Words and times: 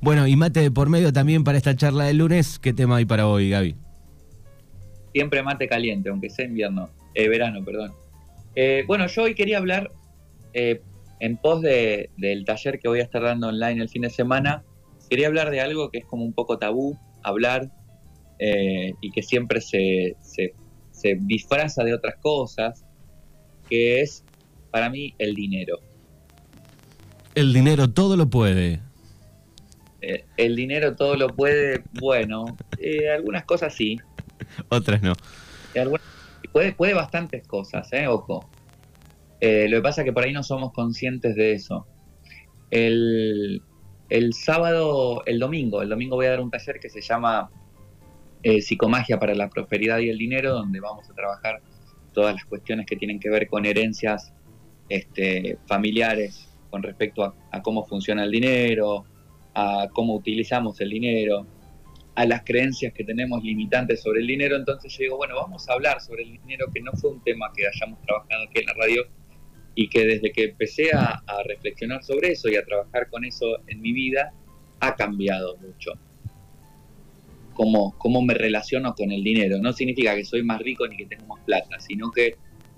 Bueno, 0.00 0.28
y 0.28 0.36
mate 0.36 0.60
de 0.60 0.70
por 0.70 0.88
medio 0.88 1.12
también 1.12 1.42
para 1.42 1.58
esta 1.58 1.74
charla 1.74 2.04
del 2.04 2.18
lunes. 2.18 2.58
¿Qué 2.58 2.72
tema 2.72 2.96
hay 2.96 3.04
para 3.04 3.26
hoy, 3.26 3.50
Gaby? 3.50 3.74
Siempre 5.12 5.42
mate 5.42 5.68
caliente, 5.68 6.08
aunque 6.08 6.30
sea 6.30 6.44
invierno, 6.44 6.88
eh, 7.14 7.28
verano, 7.28 7.64
perdón. 7.64 7.92
Eh, 8.54 8.84
bueno, 8.86 9.06
yo 9.08 9.24
hoy 9.24 9.34
quería 9.34 9.58
hablar, 9.58 9.90
eh, 10.52 10.80
en 11.18 11.36
pos 11.36 11.62
de, 11.62 12.10
del 12.16 12.44
taller 12.44 12.78
que 12.78 12.88
voy 12.88 13.00
a 13.00 13.02
estar 13.02 13.22
dando 13.22 13.48
online 13.48 13.82
el 13.82 13.88
fin 13.88 14.02
de 14.02 14.10
semana, 14.10 14.62
quería 15.10 15.26
hablar 15.26 15.50
de 15.50 15.60
algo 15.60 15.90
que 15.90 15.98
es 15.98 16.04
como 16.04 16.24
un 16.24 16.32
poco 16.32 16.58
tabú, 16.58 16.96
hablar, 17.22 17.70
y 18.40 19.10
que 19.10 19.20
siempre 19.20 19.60
se, 19.60 20.14
se, 20.20 20.54
se 20.92 21.18
disfraza 21.22 21.82
de 21.82 21.92
otras 21.92 22.14
cosas, 22.22 22.84
que 23.68 24.00
es 24.00 24.22
para 24.70 24.90
mí 24.90 25.12
el 25.18 25.34
dinero. 25.34 25.80
El 27.34 27.52
dinero 27.52 27.90
todo 27.90 28.16
lo 28.16 28.30
puede. 28.30 28.80
Eh, 30.00 30.24
el 30.36 30.54
dinero 30.56 30.94
todo 30.94 31.16
lo 31.16 31.28
puede, 31.28 31.82
bueno, 32.00 32.56
eh, 32.78 33.10
algunas 33.10 33.44
cosas 33.44 33.74
sí. 33.74 33.98
Otras 34.68 35.02
no. 35.02 35.14
puede, 36.52 36.72
puede 36.72 36.94
bastantes 36.94 37.46
cosas, 37.46 37.92
eh, 37.92 38.06
ojo. 38.06 38.48
lo 39.40 39.76
que 39.76 39.82
pasa 39.82 40.02
es 40.02 40.04
que 40.04 40.12
por 40.12 40.24
ahí 40.24 40.32
no 40.32 40.42
somos 40.42 40.72
conscientes 40.72 41.34
de 41.34 41.52
eso. 41.52 41.86
El, 42.70 43.62
el 44.08 44.32
sábado, 44.34 45.22
el 45.26 45.38
domingo, 45.38 45.82
el 45.82 45.88
domingo 45.88 46.16
voy 46.16 46.26
a 46.26 46.30
dar 46.30 46.40
un 46.40 46.50
taller 46.50 46.78
que 46.80 46.90
se 46.90 47.00
llama 47.00 47.50
Psicomagia 48.60 49.18
para 49.18 49.34
la 49.34 49.48
Prosperidad 49.48 49.98
y 49.98 50.10
el 50.10 50.18
Dinero, 50.18 50.52
donde 50.52 50.80
vamos 50.80 51.10
a 51.10 51.14
trabajar 51.14 51.60
todas 52.12 52.34
las 52.34 52.44
cuestiones 52.44 52.86
que 52.86 52.96
tienen 52.96 53.20
que 53.20 53.30
ver 53.30 53.48
con 53.48 53.66
herencias 53.66 54.32
este, 54.88 55.58
familiares 55.66 56.48
con 56.70 56.82
respecto 56.82 57.22
a, 57.24 57.62
cómo 57.62 57.84
funciona 57.84 58.24
el 58.24 58.30
dinero, 58.30 59.04
a 59.58 59.88
cómo 59.92 60.14
utilizamos 60.14 60.80
el 60.80 60.90
dinero, 60.90 61.46
a 62.14 62.24
las 62.26 62.44
creencias 62.44 62.92
que 62.92 63.04
tenemos 63.04 63.42
limitantes 63.42 64.02
sobre 64.02 64.20
el 64.20 64.26
dinero. 64.26 64.56
Entonces 64.56 64.92
yo 64.92 64.98
digo, 65.00 65.16
bueno, 65.16 65.34
vamos 65.34 65.68
a 65.68 65.72
hablar 65.72 66.00
sobre 66.00 66.22
el 66.22 66.32
dinero, 66.32 66.66
que 66.72 66.80
no 66.80 66.92
fue 66.92 67.10
un 67.10 67.22
tema 67.24 67.50
que 67.56 67.66
hayamos 67.66 68.00
trabajado 68.02 68.44
aquí 68.44 68.60
en 68.60 68.66
la 68.66 68.74
radio 68.74 69.02
y 69.74 69.88
que 69.88 70.06
desde 70.06 70.32
que 70.32 70.44
empecé 70.44 70.90
a, 70.92 71.22
reflexionar 71.44 72.02
sobre 72.04 72.32
eso 72.32 72.48
y 72.48 72.56
a 72.56 72.64
trabajar 72.64 73.08
con 73.10 73.24
eso 73.24 73.58
en 73.66 73.80
mi 73.80 73.92
vida, 73.92 74.32
ha 74.80 74.94
cambiado 74.94 75.56
mucho. 75.58 75.92
Cómo, 77.54 77.96
cómo 77.98 78.22
me 78.22 78.34
relaciono 78.34 78.94
con 78.94 79.10
el 79.10 79.24
dinero. 79.24 79.58
No 79.58 79.72
significa 79.72 80.14
que 80.14 80.24
soy 80.24 80.44
más 80.44 80.60
rico 80.60 80.86
ni 80.86 80.96
que 80.96 81.06
tengo 81.06 81.26
más 81.26 81.44
plata, 81.44 81.80
sino 81.80 82.12
que 82.12 82.36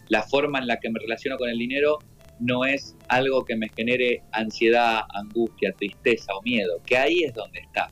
la 0.09 0.23
forma 0.23 0.59
en 0.59 0.67
la 0.67 0.81
que 0.81 0.91
me 0.91 0.99
relaciono 0.99 1.37
con 1.37 1.51
el 1.51 1.59
dinero 1.59 1.99
no 2.41 2.65
es 2.65 2.97
algo 3.09 3.45
que 3.45 3.57
me 3.57 3.69
genere 3.69 4.23
ansiedad, 4.33 5.03
angustia, 5.15 5.73
tristeza 5.73 6.35
o 6.35 6.43
miedo, 6.43 6.81
que 6.85 6.97
ahí 6.97 7.25
es 7.25 7.35
donde 7.35 7.61
está. 7.61 7.91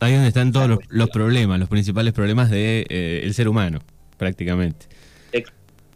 Ahí 0.00 0.12
es 0.12 0.16
donde 0.18 0.28
están 0.28 0.52
todos 0.52 0.78
los, 0.88 1.10
problemas, 1.10 1.58
los 1.58 1.68
principales 1.68 2.12
problemas 2.12 2.50
del 2.50 2.86
de, 2.88 3.26
eh, 3.26 3.32
ser 3.32 3.48
humano, 3.48 3.80
prácticamente. 4.16 4.86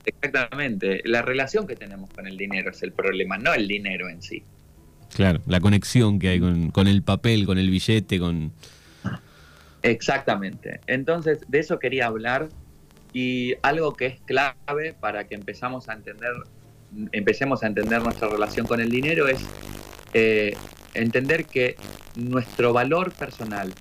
Exactamente, 0.04 1.02
la 1.04 1.20
relación 1.20 1.66
que 1.66 1.76
tenemos 1.76 2.08
con 2.10 2.26
el 2.26 2.38
dinero 2.38 2.70
es 2.70 2.82
el 2.82 2.92
problema, 2.92 3.36
no 3.36 3.52
el 3.52 3.68
dinero 3.68 4.08
en 4.08 4.22
sí. 4.22 4.42
Claro, 5.14 5.40
la 5.46 5.60
conexión 5.60 6.18
que 6.18 6.28
hay 6.28 6.40
con, 6.40 6.70
con 6.70 6.88
el 6.88 7.02
papel, 7.02 7.44
con 7.44 7.58
el 7.58 7.68
billete, 7.68 8.18
con... 8.18 8.52
Exactamente. 9.82 10.80
Entonces, 10.86 11.40
de 11.48 11.58
eso 11.58 11.78
quería 11.78 12.06
hablar 12.06 12.48
y 13.12 13.54
algo 13.62 13.94
que 13.94 14.06
es 14.06 14.20
clave 14.20 14.94
para 14.98 15.24
que 15.24 15.34
empezamos 15.34 15.88
a 15.88 15.94
entender 15.94 16.32
empecemos 17.12 17.62
a 17.62 17.67
entender 17.67 18.03
nuestra 18.03 18.28
relación 18.28 18.67
con 18.67 18.81
el 18.81 18.91
dinero 18.91 19.28
es 19.28 19.44
eh, 20.14 20.56
entender 20.95 21.47
que 21.47 21.77
nuestro 22.17 22.72
valor 22.72 23.12
personal 23.12 23.72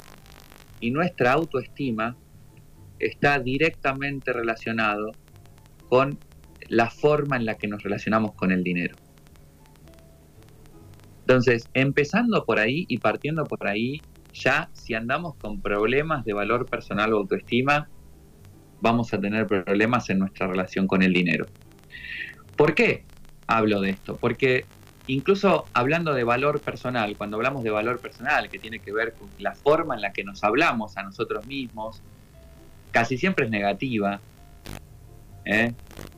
y 0.79 0.91
nuestra 0.91 1.33
autoestima 1.33 2.17
está 2.99 3.39
directamente 3.39 4.33
relacionado 4.33 5.11
con 5.89 6.19
la 6.67 6.89
forma 6.89 7.37
en 7.37 7.45
la 7.45 7.55
que 7.55 7.67
nos 7.67 7.81
relacionamos 7.81 8.33
con 8.33 8.51
el 8.51 8.63
dinero. 8.63 8.95
Entonces, 11.21 11.69
empezando 11.73 12.45
por 12.45 12.59
ahí 12.59 12.85
y 12.87 12.97
partiendo 12.99 13.43
por 13.45 13.67
ahí, 13.67 14.01
ya 14.33 14.69
si 14.73 14.93
andamos 14.93 15.35
con 15.35 15.61
problemas 15.61 16.23
de 16.25 16.33
valor 16.33 16.65
personal 16.65 17.13
o 17.13 17.17
autoestima, 17.17 17.89
vamos 18.81 19.13
a 19.13 19.19
tener 19.19 19.47
problemas 19.47 20.09
en 20.09 20.19
nuestra 20.19 20.47
relación 20.47 20.87
con 20.87 21.01
el 21.01 21.13
dinero. 21.13 21.45
¿Por 22.55 22.73
qué 22.75 23.05
hablo 23.47 23.81
de 23.81 23.91
esto? 23.91 24.17
Porque 24.17 24.65
incluso 25.07 25.65
hablando 25.73 26.13
de 26.13 26.23
valor 26.23 26.59
personal, 26.59 27.15
cuando 27.17 27.37
hablamos 27.37 27.63
de 27.63 27.71
valor 27.71 27.99
personal, 27.99 28.49
que 28.49 28.59
tiene 28.59 28.79
que 28.79 28.91
ver 28.91 29.13
con 29.13 29.29
la 29.39 29.55
forma 29.55 29.95
en 29.95 30.01
la 30.01 30.13
que 30.13 30.23
nos 30.23 30.43
hablamos 30.43 30.97
a 30.97 31.03
nosotros 31.03 31.45
mismos, 31.47 32.01
casi 32.91 33.17
siempre 33.17 33.45
es 33.45 33.51
negativa. 33.51 34.19
¿eh? 35.45 35.73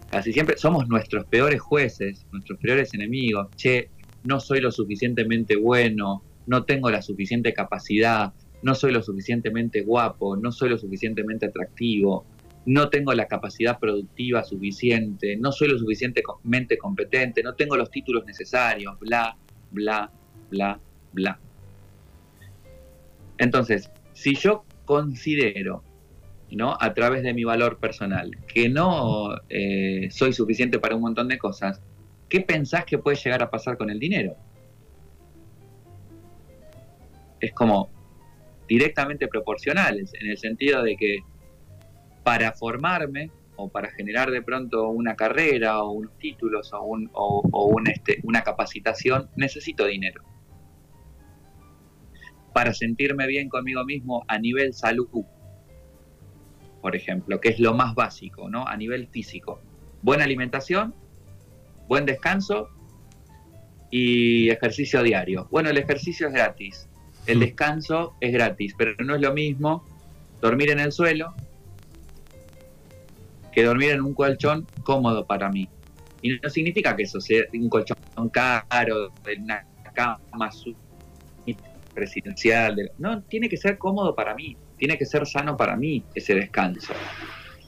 Casi 0.10 0.34
siempre 0.34 0.58
somos 0.58 0.88
nuestros 0.88 1.26
peores 1.26 1.62
jueces, 1.62 2.26
nuestros 2.32 2.60
peores 2.60 2.94
enemigos. 2.94 3.48
Che, 3.56 3.90
no 4.24 4.40
soy 4.40 4.60
lo 4.60 4.72
suficientemente 4.72 5.56
bueno, 5.56 6.24
no 6.48 6.64
tengo 6.64 6.90
la 6.90 7.02
suficiente 7.02 7.54
capacidad, 7.54 8.34
no 8.64 8.76
soy 8.76 8.92
lo 8.92 9.02
suficientemente 9.02 9.82
guapo, 9.82 10.36
no 10.36 10.52
soy 10.52 10.70
lo 10.70 10.78
suficientemente 10.78 11.46
atractivo, 11.46 12.26
no 12.66 12.90
tengo 12.90 13.14
la 13.14 13.28
capacidad 13.28 13.80
productiva 13.80 14.44
suficiente, 14.44 15.38
no 15.38 15.52
soy 15.52 15.70
lo 15.70 15.78
suficientemente 15.78 16.78
competente, 16.78 17.42
no 17.42 17.56
tengo 17.56 17.76
los 17.76 17.90
títulos 17.90 18.26
necesarios, 18.26 19.00
bla, 19.00 19.36
bla, 19.72 20.12
bla, 20.50 20.80
bla. 21.14 21.40
Entonces, 23.38 23.90
si 24.14 24.36
yo 24.36 24.66
considero, 24.86 25.84
¿no? 26.52 26.76
a 26.80 26.94
través 26.94 27.24
de 27.24 27.34
mi 27.34 27.44
valor 27.44 27.80
personal, 27.80 28.38
que 28.54 28.70
no 28.70 29.36
eh, 29.50 30.10
soy 30.12 30.34
suficiente 30.34 30.80
para 30.80 30.96
un 30.96 31.02
montón 31.02 31.28
de 31.28 31.38
cosas, 31.38 31.82
¿qué 32.28 32.42
pensás 32.42 32.86
que 32.86 32.98
puede 32.98 33.18
llegar 33.18 33.42
a 33.42 33.50
pasar 33.50 33.78
con 33.78 33.90
el 33.90 34.00
dinero? 34.00 34.36
Es 37.40 37.54
como 37.54 37.90
directamente 38.68 39.28
proporcionales, 39.28 40.14
en 40.20 40.30
el 40.30 40.38
sentido 40.38 40.84
de 40.84 40.96
que 40.98 41.20
para 42.30 42.52
formarme 42.52 43.32
o 43.56 43.70
para 43.70 43.90
generar 43.90 44.30
de 44.30 44.44
pronto 44.44 44.90
una 44.90 45.16
carrera 45.16 45.82
o 45.82 45.94
unos 45.94 46.16
títulos 46.20 46.72
o, 46.74 46.84
un, 46.84 47.10
o, 47.12 47.76
este, 47.92 48.20
una 48.22 48.44
capacitación, 48.44 49.32
necesito 49.36 49.88
dinero. 49.88 50.22
Para 52.54 52.72
sentirme 52.76 53.26
bien 53.26 53.50
conmigo 53.50 53.84
mismo 53.84 54.26
a 54.28 54.38
nivel 54.38 54.76
salud, 54.76 55.08
por 56.84 56.96
ejemplo, 56.96 57.42
que 57.42 57.50
es 57.50 57.60
lo 57.60 57.74
más 57.74 57.96
básico, 57.96 58.48
¿no? 58.48 58.68
A 58.68 58.78
nivel 58.78 59.08
físico. 59.08 59.60
Buena 60.04 60.26
alimentación, 60.26 60.94
buen 61.88 62.06
descanso 62.06 62.70
y 63.90 64.52
ejercicio 64.52 65.02
diario. 65.02 65.48
Bueno, 65.50 65.72
el 65.72 65.80
ejercicio 65.80 66.28
es 66.28 66.34
gratis, 66.34 66.88
el 67.26 67.38
mm. 67.38 67.40
descanso 67.40 68.14
es 68.22 68.32
gratis, 68.32 68.76
pero 68.78 68.94
no 69.04 69.16
es 69.16 69.22
lo 69.22 69.34
mismo 69.34 69.84
dormir 70.42 70.70
en 70.70 70.80
el 70.80 70.92
suelo 70.92 71.34
que 73.52 73.64
dormir 73.64 73.92
en 73.92 74.02
un 74.02 74.14
colchón 74.14 74.68
cómodo 74.84 75.26
para 75.26 75.50
mí. 75.50 75.70
Y 76.22 76.38
no 76.38 76.50
significa 76.50 76.96
que 76.96 77.04
eso 77.04 77.22
sea 77.22 77.44
un 77.54 77.70
colchón 77.70 77.98
caro, 78.32 79.14
una 79.40 79.66
cama 79.94 80.50
presidencial. 81.94 82.92
No, 82.98 83.22
tiene 83.24 83.50
que 83.50 83.58
ser 83.58 83.78
cómodo 83.78 84.16
para 84.16 84.36
mí, 84.36 84.58
tiene 84.78 84.98
que 84.98 85.06
ser 85.06 85.26
sano 85.26 85.56
para 85.58 85.76
mí 85.76 86.04
ese 86.16 86.36
descanso. 86.36 86.94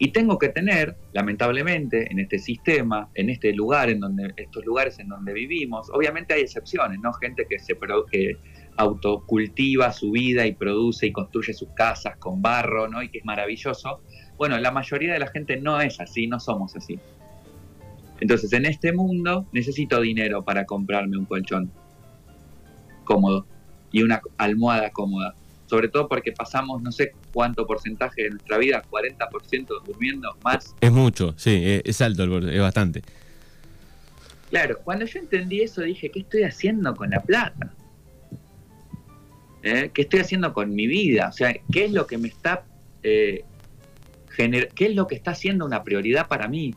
Y 0.04 0.08
tengo 0.08 0.40
que 0.40 0.50
tener, 0.50 0.96
lamentablemente, 1.14 2.12
en 2.12 2.18
este 2.18 2.40
sistema, 2.40 3.10
en 3.14 3.30
este 3.30 3.54
lugar, 3.54 3.88
en 3.88 4.00
donde, 4.00 4.34
estos 4.36 4.66
lugares 4.66 4.98
en 4.98 5.08
donde 5.10 5.32
vivimos, 5.32 5.92
obviamente 5.94 6.34
hay 6.34 6.42
excepciones, 6.42 7.00
¿no? 7.00 7.14
Gente 7.14 7.46
que 7.48 7.60
se 7.60 7.78
que 8.12 8.38
autocultiva 8.78 9.92
su 9.92 10.10
vida 10.10 10.48
y 10.48 10.54
produce 10.54 11.06
y 11.06 11.12
construye 11.12 11.54
sus 11.54 11.70
casas 11.76 12.18
con 12.18 12.42
barro, 12.42 12.88
¿no? 12.88 13.04
Y 13.04 13.10
que 13.10 13.20
es 13.20 13.26
maravilloso. 13.26 14.02
Bueno, 14.42 14.58
la 14.58 14.72
mayoría 14.72 15.14
de 15.14 15.20
la 15.20 15.28
gente 15.28 15.56
no 15.58 15.80
es 15.82 16.00
así, 16.02 16.26
no 16.26 16.40
somos 16.40 16.76
así. 16.76 16.98
Entonces, 18.20 18.52
en 18.54 18.66
este 18.66 18.92
mundo 18.92 19.46
necesito 19.52 20.02
dinero 20.02 20.44
para 20.44 20.66
comprarme 20.66 21.16
un 21.16 21.26
colchón 21.26 21.72
cómodo 23.04 23.46
y 23.92 24.02
una 24.02 24.20
almohada 24.40 24.90
cómoda. 24.90 25.36
Sobre 25.68 25.90
todo 25.90 26.08
porque 26.08 26.32
pasamos 26.32 26.82
no 26.82 26.92
sé 26.92 27.14
cuánto 27.32 27.68
porcentaje 27.68 28.24
de 28.24 28.30
nuestra 28.32 28.58
vida, 28.58 28.84
40% 28.90 29.84
durmiendo 29.86 30.36
más. 30.44 30.76
Es 30.82 30.92
mucho, 30.92 31.36
sí, 31.38 31.62
es 31.86 32.02
alto, 32.02 32.40
es 32.40 32.62
bastante. 32.62 33.04
Claro, 34.50 34.80
cuando 34.84 35.06
yo 35.06 35.20
entendí 35.20 35.62
eso 35.62 35.84
dije, 35.84 36.10
¿qué 36.10 36.22
estoy 36.22 36.46
haciendo 36.46 36.96
con 36.96 37.12
la 37.12 37.20
plata? 37.20 37.76
¿Eh? 39.62 39.92
¿Qué 39.94 40.02
estoy 40.02 40.22
haciendo 40.22 40.52
con 40.52 40.74
mi 40.74 40.88
vida? 40.88 41.28
O 41.28 41.32
sea, 41.32 41.54
¿qué 41.72 41.86
es 41.86 41.92
lo 41.92 42.08
que 42.08 42.18
me 42.18 42.30
está 42.30 42.66
eh, 43.04 43.46
qué 44.36 44.86
es 44.86 44.96
lo 44.96 45.08
que 45.08 45.16
está 45.16 45.36
siendo 45.36 45.66
una 45.66 45.84
prioridad 45.84 46.28
para 46.28 46.48
mí. 46.48 46.74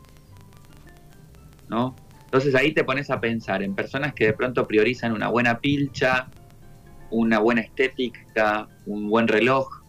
¿No? 1.69 1.95
Entonces 2.25 2.53
ahí 2.55 2.73
te 2.73 2.83
pones 2.83 3.09
a 3.09 3.19
pensar 3.19 3.63
en 3.63 3.75
personas 3.75 4.13
que 4.13 4.25
de 4.25 4.33
pronto 4.33 4.67
priorizan 4.67 5.13
una 5.13 5.29
buena 5.29 5.59
pilcha, 5.59 6.27
una 7.09 7.39
buena 7.39 7.61
estética, 7.61 8.67
un 8.85 9.09
buen 9.09 9.27
reloj, 9.27 9.85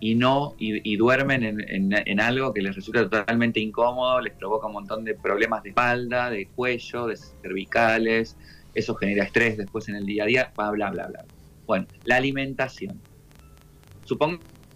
y 0.00 0.14
no 0.14 0.54
y, 0.58 0.96
duermen 0.96 1.42
en, 1.44 2.20
algo 2.20 2.54
que 2.54 2.62
les 2.62 2.74
resulta 2.74 3.08
totalmente 3.08 3.60
incómodo, 3.60 4.20
les 4.20 4.32
provoca 4.32 4.66
un 4.66 4.72
montón 4.72 5.04
de 5.04 5.14
problemas 5.14 5.62
de 5.62 5.68
espalda, 5.68 6.30
de 6.30 6.48
cuello, 6.48 7.06
de 7.06 7.16
cervicales, 7.16 8.36
eso 8.74 8.94
genera 8.94 9.24
estrés 9.24 9.58
después 9.58 9.88
en 9.90 9.96
el 9.96 10.06
día 10.06 10.24
a 10.24 10.26
día, 10.26 10.52
bla, 10.56 10.70
bla, 10.70 10.90
bla, 10.90 11.06
bla. 11.08 11.24
Bueno, 11.66 11.86
la 12.04 12.16
alimentación. 12.16 13.00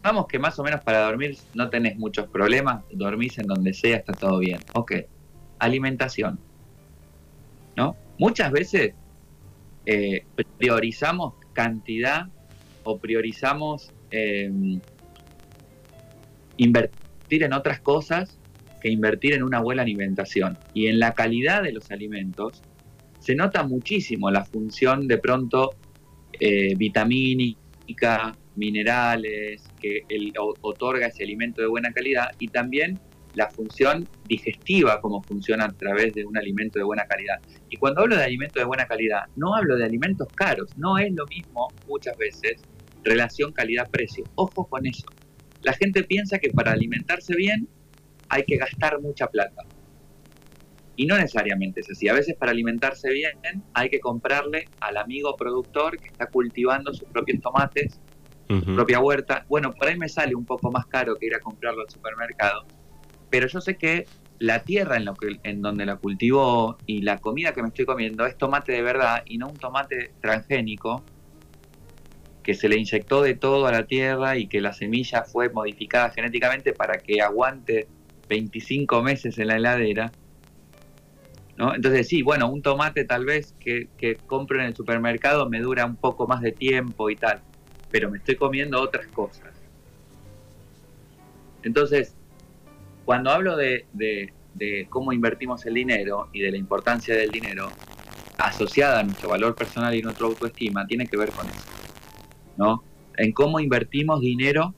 Supongamos 0.04 0.28
que 0.28 0.38
más 0.38 0.58
o 0.58 0.62
menos 0.62 0.82
para 0.82 1.00
dormir 1.00 1.34
no 1.54 1.70
tenés 1.70 1.96
muchos 1.96 2.28
problemas, 2.28 2.84
dormís 2.92 3.38
en 3.38 3.46
donde 3.46 3.72
sea, 3.72 3.96
está 3.96 4.12
todo 4.12 4.38
bien. 4.38 4.60
Ok, 4.74 4.92
alimentación. 5.58 6.38
¿No? 7.74 7.96
Muchas 8.18 8.52
veces 8.52 8.92
eh, 9.86 10.26
priorizamos 10.58 11.36
cantidad 11.54 12.26
o 12.82 12.98
priorizamos... 12.98 13.94
Eh, 14.10 14.78
invertir 16.58 17.42
en 17.42 17.54
otras 17.54 17.80
cosas 17.80 18.38
que 18.82 18.90
invertir 18.90 19.32
en 19.32 19.42
una 19.42 19.60
buena 19.60 19.80
alimentación. 19.80 20.58
Y 20.74 20.88
en 20.88 20.98
la 20.98 21.14
calidad 21.14 21.62
de 21.62 21.72
los 21.72 21.90
alimentos 21.90 22.62
se 23.20 23.34
nota 23.34 23.62
muchísimo 23.62 24.30
la 24.30 24.44
función 24.44 25.08
de 25.08 25.16
pronto 25.16 25.70
eh, 26.38 26.74
vitamínica, 26.76 28.36
minerales, 28.56 29.62
que 29.80 30.02
el, 30.08 30.32
otorga 30.38 31.06
ese 31.06 31.24
alimento 31.24 31.60
de 31.60 31.68
buena 31.68 31.92
calidad 31.92 32.30
y 32.38 32.48
también 32.48 33.00
la 33.34 33.50
función 33.50 34.08
digestiva, 34.28 35.00
como 35.00 35.22
funciona 35.22 35.64
a 35.64 35.72
través 35.72 36.14
de 36.14 36.24
un 36.24 36.36
alimento 36.36 36.78
de 36.78 36.84
buena 36.84 37.04
calidad. 37.06 37.40
Y 37.68 37.76
cuando 37.76 38.02
hablo 38.02 38.16
de 38.16 38.24
alimento 38.24 38.60
de 38.60 38.64
buena 38.64 38.86
calidad, 38.86 39.22
no 39.34 39.56
hablo 39.56 39.76
de 39.76 39.84
alimentos 39.84 40.28
caros, 40.34 40.70
no 40.76 40.98
es 40.98 41.12
lo 41.12 41.26
mismo 41.26 41.68
muchas 41.88 42.16
veces 42.16 42.62
relación 43.02 43.52
calidad-precio. 43.52 44.24
Ojo 44.36 44.66
con 44.66 44.86
eso 44.86 45.06
la 45.64 45.72
gente 45.72 46.04
piensa 46.04 46.38
que 46.38 46.50
para 46.50 46.72
alimentarse 46.72 47.34
bien 47.34 47.66
hay 48.28 48.44
que 48.44 48.56
gastar 48.56 49.00
mucha 49.00 49.26
plata. 49.26 49.62
Y 50.96 51.06
no 51.06 51.16
necesariamente 51.16 51.80
es 51.80 51.90
así. 51.90 52.06
A 52.08 52.12
veces 52.12 52.36
para 52.36 52.52
alimentarse 52.52 53.10
bien 53.10 53.32
hay 53.72 53.88
que 53.88 53.98
comprarle 53.98 54.68
al 54.80 54.96
amigo 54.96 55.34
productor 55.36 55.98
que 55.98 56.06
está 56.06 56.26
cultivando 56.26 56.92
sus 56.92 57.08
propios 57.08 57.40
tomates, 57.40 58.00
propia 58.62 59.00
huerta. 59.00 59.44
Bueno, 59.48 59.72
por 59.72 59.88
ahí 59.88 59.98
me 59.98 60.08
sale 60.08 60.34
un 60.34 60.44
poco 60.44 60.70
más 60.70 60.86
caro 60.86 61.16
que 61.16 61.26
ir 61.26 61.34
a 61.34 61.40
comprarlo 61.40 61.82
al 61.82 61.90
supermercado. 61.90 62.66
Pero 63.30 63.46
yo 63.48 63.60
sé 63.60 63.76
que 63.76 64.06
la 64.38 64.62
tierra 64.64 64.96
en, 64.96 65.04
lo 65.04 65.16
que, 65.16 65.38
en 65.42 65.62
donde 65.62 65.86
la 65.86 65.96
cultivó 65.96 66.78
y 66.86 67.02
la 67.02 67.18
comida 67.18 67.52
que 67.52 67.62
me 67.62 67.68
estoy 67.68 67.84
comiendo 67.84 68.26
es 68.26 68.36
tomate 68.36 68.72
de 68.72 68.82
verdad 68.82 69.22
y 69.26 69.38
no 69.38 69.48
un 69.48 69.56
tomate 69.56 70.12
transgénico 70.20 71.02
que 72.42 72.54
se 72.54 72.68
le 72.68 72.76
inyectó 72.76 73.22
de 73.22 73.34
todo 73.34 73.66
a 73.66 73.72
la 73.72 73.86
tierra 73.86 74.36
y 74.36 74.48
que 74.48 74.60
la 74.60 74.72
semilla 74.72 75.24
fue 75.24 75.48
modificada 75.48 76.10
genéticamente 76.10 76.74
para 76.74 76.98
que 76.98 77.22
aguante 77.22 77.88
25 78.28 79.02
meses 79.02 79.38
en 79.38 79.48
la 79.48 79.56
heladera. 79.56 80.12
¿no? 81.56 81.74
Entonces 81.74 82.08
sí, 82.08 82.22
bueno, 82.22 82.50
un 82.50 82.60
tomate 82.60 83.04
tal 83.04 83.24
vez 83.24 83.54
que, 83.58 83.88
que 83.96 84.16
compro 84.26 84.60
en 84.60 84.66
el 84.66 84.74
supermercado 84.76 85.48
me 85.48 85.60
dura 85.60 85.86
un 85.86 85.96
poco 85.96 86.26
más 86.26 86.42
de 86.42 86.52
tiempo 86.52 87.08
y 87.08 87.16
tal, 87.16 87.40
pero 87.94 88.10
me 88.10 88.18
estoy 88.18 88.34
comiendo 88.34 88.82
otras 88.82 89.06
cosas. 89.06 89.52
Entonces, 91.62 92.16
cuando 93.04 93.30
hablo 93.30 93.56
de, 93.56 93.86
cómo 94.90 95.12
invertimos 95.12 95.64
el 95.64 95.74
dinero 95.74 96.28
y 96.32 96.40
de 96.40 96.50
la 96.50 96.56
importancia 96.56 97.14
del 97.14 97.30
dinero, 97.30 97.70
asociada 98.36 98.98
a 98.98 99.04
nuestro 99.04 99.28
valor 99.28 99.54
personal 99.54 99.94
y 99.94 100.02
nuestra 100.02 100.26
autoestima, 100.26 100.84
tiene 100.88 101.06
que 101.06 101.16
ver 101.16 101.30
con 101.30 101.46
eso. 101.46 101.68
¿no? 102.56 102.82
En 103.16 103.30
cómo 103.30 103.60
invertimos 103.60 104.20
dinero 104.20 104.74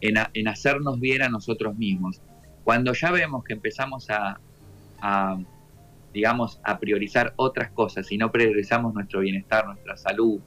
en, 0.00 0.46
hacernos 0.46 1.00
bien 1.00 1.20
a 1.20 1.28
nosotros 1.28 1.76
mismos. 1.76 2.22
Cuando 2.62 2.92
ya 2.92 3.10
vemos 3.10 3.42
que 3.42 3.54
empezamos 3.54 4.06
a, 4.08 4.38
digamos, 6.12 6.60
a 6.62 6.78
priorizar 6.78 7.34
otras 7.34 7.72
cosas 7.72 8.12
y 8.12 8.18
no 8.18 8.30
priorizamos 8.30 8.94
nuestro 8.94 9.18
bienestar, 9.18 9.66
nuestra 9.66 9.96
salud, 9.96 10.40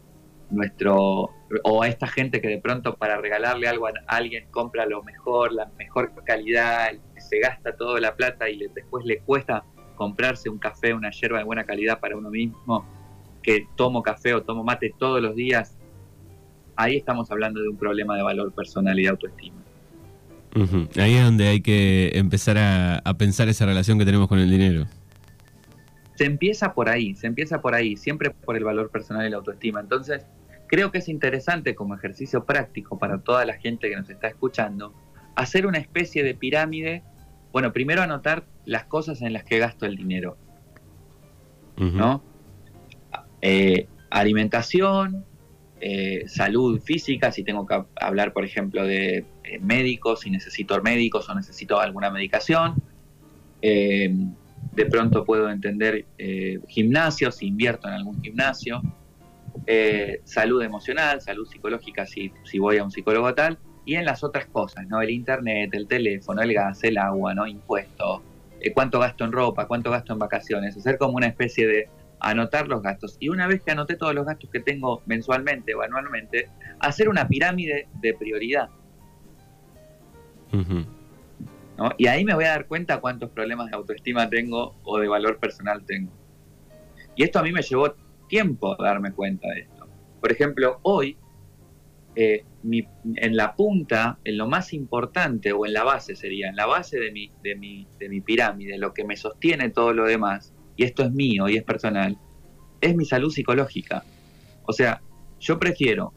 nuestro 0.49 1.29
o 1.63 1.83
a 1.83 1.87
esta 1.87 2.07
gente 2.07 2.41
que 2.41 2.47
de 2.47 2.59
pronto 2.59 2.95
para 2.95 3.17
regalarle 3.17 3.67
algo 3.67 3.87
a 3.87 3.93
alguien 4.07 4.47
compra 4.51 4.85
lo 4.85 5.03
mejor, 5.03 5.53
la 5.53 5.69
mejor 5.77 6.11
calidad, 6.25 6.91
se 7.17 7.39
gasta 7.39 7.75
toda 7.75 7.99
la 7.99 8.15
plata 8.15 8.49
y 8.49 8.67
después 8.73 9.05
le 9.05 9.19
cuesta 9.19 9.63
comprarse 9.95 10.49
un 10.49 10.57
café, 10.57 10.93
una 10.93 11.11
yerba 11.11 11.39
de 11.39 11.43
buena 11.43 11.65
calidad 11.65 11.99
para 11.99 12.15
uno 12.15 12.29
mismo, 12.29 12.85
que 13.41 13.65
tomo 13.75 14.03
café 14.03 14.33
o 14.33 14.43
tomo 14.43 14.63
mate 14.63 14.93
todos 14.97 15.21
los 15.21 15.35
días 15.35 15.77
ahí 16.77 16.95
estamos 16.95 17.29
hablando 17.31 17.61
de 17.61 17.67
un 17.67 17.75
problema 17.75 18.15
de 18.15 18.23
valor 18.23 18.53
personal 18.53 18.97
y 18.97 19.03
de 19.03 19.09
autoestima. 19.09 19.57
Ahí 20.95 21.15
es 21.15 21.23
donde 21.23 21.47
hay 21.47 21.61
que 21.61 22.11
empezar 22.15 22.57
a, 22.57 23.13
pensar 23.17 23.49
esa 23.49 23.65
relación 23.65 23.99
que 23.99 24.05
tenemos 24.05 24.27
con 24.27 24.39
el 24.39 24.49
dinero. 24.49 24.85
Se 26.17 26.25
empieza 26.25 26.73
por 26.73 26.89
ahí, 26.89 27.13
se 27.13 27.27
empieza 27.27 27.61
por 27.61 27.75
ahí, 27.75 27.95
siempre 27.95 28.31
por 28.31 28.57
el 28.57 28.63
valor 28.63 28.89
personal 28.89 29.27
y 29.27 29.29
la 29.29 29.37
autoestima. 29.37 29.79
Entonces, 29.79 30.25
creo 30.65 30.91
que 30.91 30.97
es 30.97 31.09
interesante 31.09 31.75
como 31.75 31.93
ejercicio 31.93 32.43
práctico 32.43 32.97
para 32.97 33.19
toda 33.19 33.45
la 33.45 33.53
gente 33.53 33.87
que 33.87 33.95
nos 33.95 34.09
está 34.09 34.27
escuchando, 34.27 34.95
hacer 35.35 35.67
una 35.67 35.77
especie 35.77 36.23
de 36.23 36.33
pirámide. 36.33 37.03
Bueno, 37.51 37.71
primero 37.71 38.01
anotar 38.01 38.45
las 38.65 38.85
cosas 38.85 39.21
en 39.21 39.31
las 39.31 39.43
que 39.43 39.59
gasto 39.59 39.85
el 39.85 39.95
dinero. 39.95 40.37
¿No? 41.77 42.23
Eh, 43.43 43.87
alimentación, 44.09 45.23
eh, 45.79 46.23
salud 46.27 46.81
física, 46.81 47.31
si 47.31 47.43
tengo 47.43 47.67
que 47.67 47.83
hablar, 47.95 48.33
por 48.33 48.43
ejemplo, 48.43 48.83
de 48.83 49.25
eh, 49.43 49.59
médicos, 49.59 50.21
si 50.21 50.31
necesito 50.31 50.81
médicos 50.81 51.29
o 51.29 51.35
necesito 51.35 51.79
alguna 51.79 52.09
medicación. 52.09 52.81
Eh, 54.77 54.83
de 54.83 54.85
pronto 54.85 55.25
puedo 55.25 55.49
entender 55.49 56.05
gimnasio, 56.67 57.31
si 57.31 57.47
invierto 57.47 57.87
en 57.87 57.95
algún 57.95 58.21
gimnasio. 58.21 58.81
salud 60.23 60.61
emocional, 60.61 61.21
salud 61.21 61.47
psicológica, 61.47 62.05
si, 62.05 62.31
si 62.43 62.59
voy 62.59 62.77
a 62.77 62.83
un 62.83 62.91
psicólogo 62.91 63.33
tal. 63.33 63.57
Y 63.85 63.95
en 63.95 64.05
las 64.05 64.23
otras 64.23 64.45
cosas, 64.47 64.85
¿no? 64.87 65.01
El 65.01 65.09
internet, 65.09 65.69
el 65.73 65.87
teléfono, 65.87 66.41
el 66.41 66.53
gas, 66.53 66.83
el 66.83 66.97
agua, 66.97 67.33
¿no? 67.33 67.47
Impuestos, 67.47 68.21
cuánto 68.73 68.99
gasto 68.99 69.23
en 69.23 69.31
ropa, 69.31 69.65
cuánto 69.65 69.91
gasto 69.91 70.13
en 70.13 70.19
vacaciones. 70.19 70.75
Hacer 70.75 70.97
como 70.97 71.15
una 71.15 71.27
especie 71.27 71.67
de 71.67 71.89
anotar 72.19 72.67
los 72.67 72.81
gastos. 72.81 73.17
Y 73.19 73.29
una 73.29 73.47
vez 73.47 73.61
que 73.61 73.71
anoté 73.71 73.95
todos 73.95 74.13
los 74.13 74.25
gastos 74.25 74.49
que 74.49 74.59
tengo 74.59 75.01
mensualmente 75.05 75.73
o 75.75 75.81
anualmente, 75.81 76.49
hacer 76.79 77.09
una 77.09 77.27
pirámide 77.27 77.87
de 78.01 78.13
prioridad. 78.13 78.69
Y 81.97 82.07
ahí 82.07 82.25
me 82.25 82.33
voy 82.33 82.45
a 82.45 82.49
dar 82.49 82.67
cuenta 82.67 82.99
cuántos 82.99 83.29
problemas 83.29 83.69
de 83.69 83.75
autoestima 83.75 84.29
tengo 84.29 84.75
o 84.83 84.97
de 84.97 85.07
valor 85.07 85.39
personal 85.39 85.85
tengo. 85.85 86.11
Y 87.15 87.23
esto 87.23 87.39
a 87.39 87.43
mí 87.43 87.51
me 87.51 87.61
llevó 87.61 87.93
tiempo 88.27 88.75
darme 88.77 89.11
cuenta 89.11 89.47
de 89.49 89.61
esto. 89.61 89.87
Por 90.19 90.31
ejemplo, 90.31 90.79
hoy, 90.83 91.17
eh, 92.15 92.43
en 92.63 93.35
la 93.35 93.55
punta, 93.55 94.19
en 94.23 94.37
lo 94.37 94.47
más 94.47 94.73
importante, 94.73 95.51
o 95.51 95.65
en 95.65 95.73
la 95.73 95.83
base 95.83 96.15
sería, 96.15 96.49
en 96.49 96.55
la 96.55 96.65
base 96.65 96.99
de 96.99 97.11
mi, 97.11 97.31
de 97.43 97.55
mi, 97.55 97.87
de 97.99 98.09
mi 98.09 98.21
pirámide, 98.21 98.77
lo 98.77 98.93
que 98.93 99.05
me 99.05 99.15
sostiene 99.15 99.69
todo 99.69 99.93
lo 99.93 100.05
demás, 100.05 100.53
y 100.75 100.83
esto 100.83 101.03
es 101.03 101.11
mío 101.11 101.47
y 101.47 101.57
es 101.57 101.63
personal, 101.63 102.17
es 102.81 102.95
mi 102.95 103.05
salud 103.05 103.31
psicológica. 103.31 104.03
O 104.65 104.73
sea, 104.73 105.01
yo 105.39 105.59
prefiero 105.59 106.13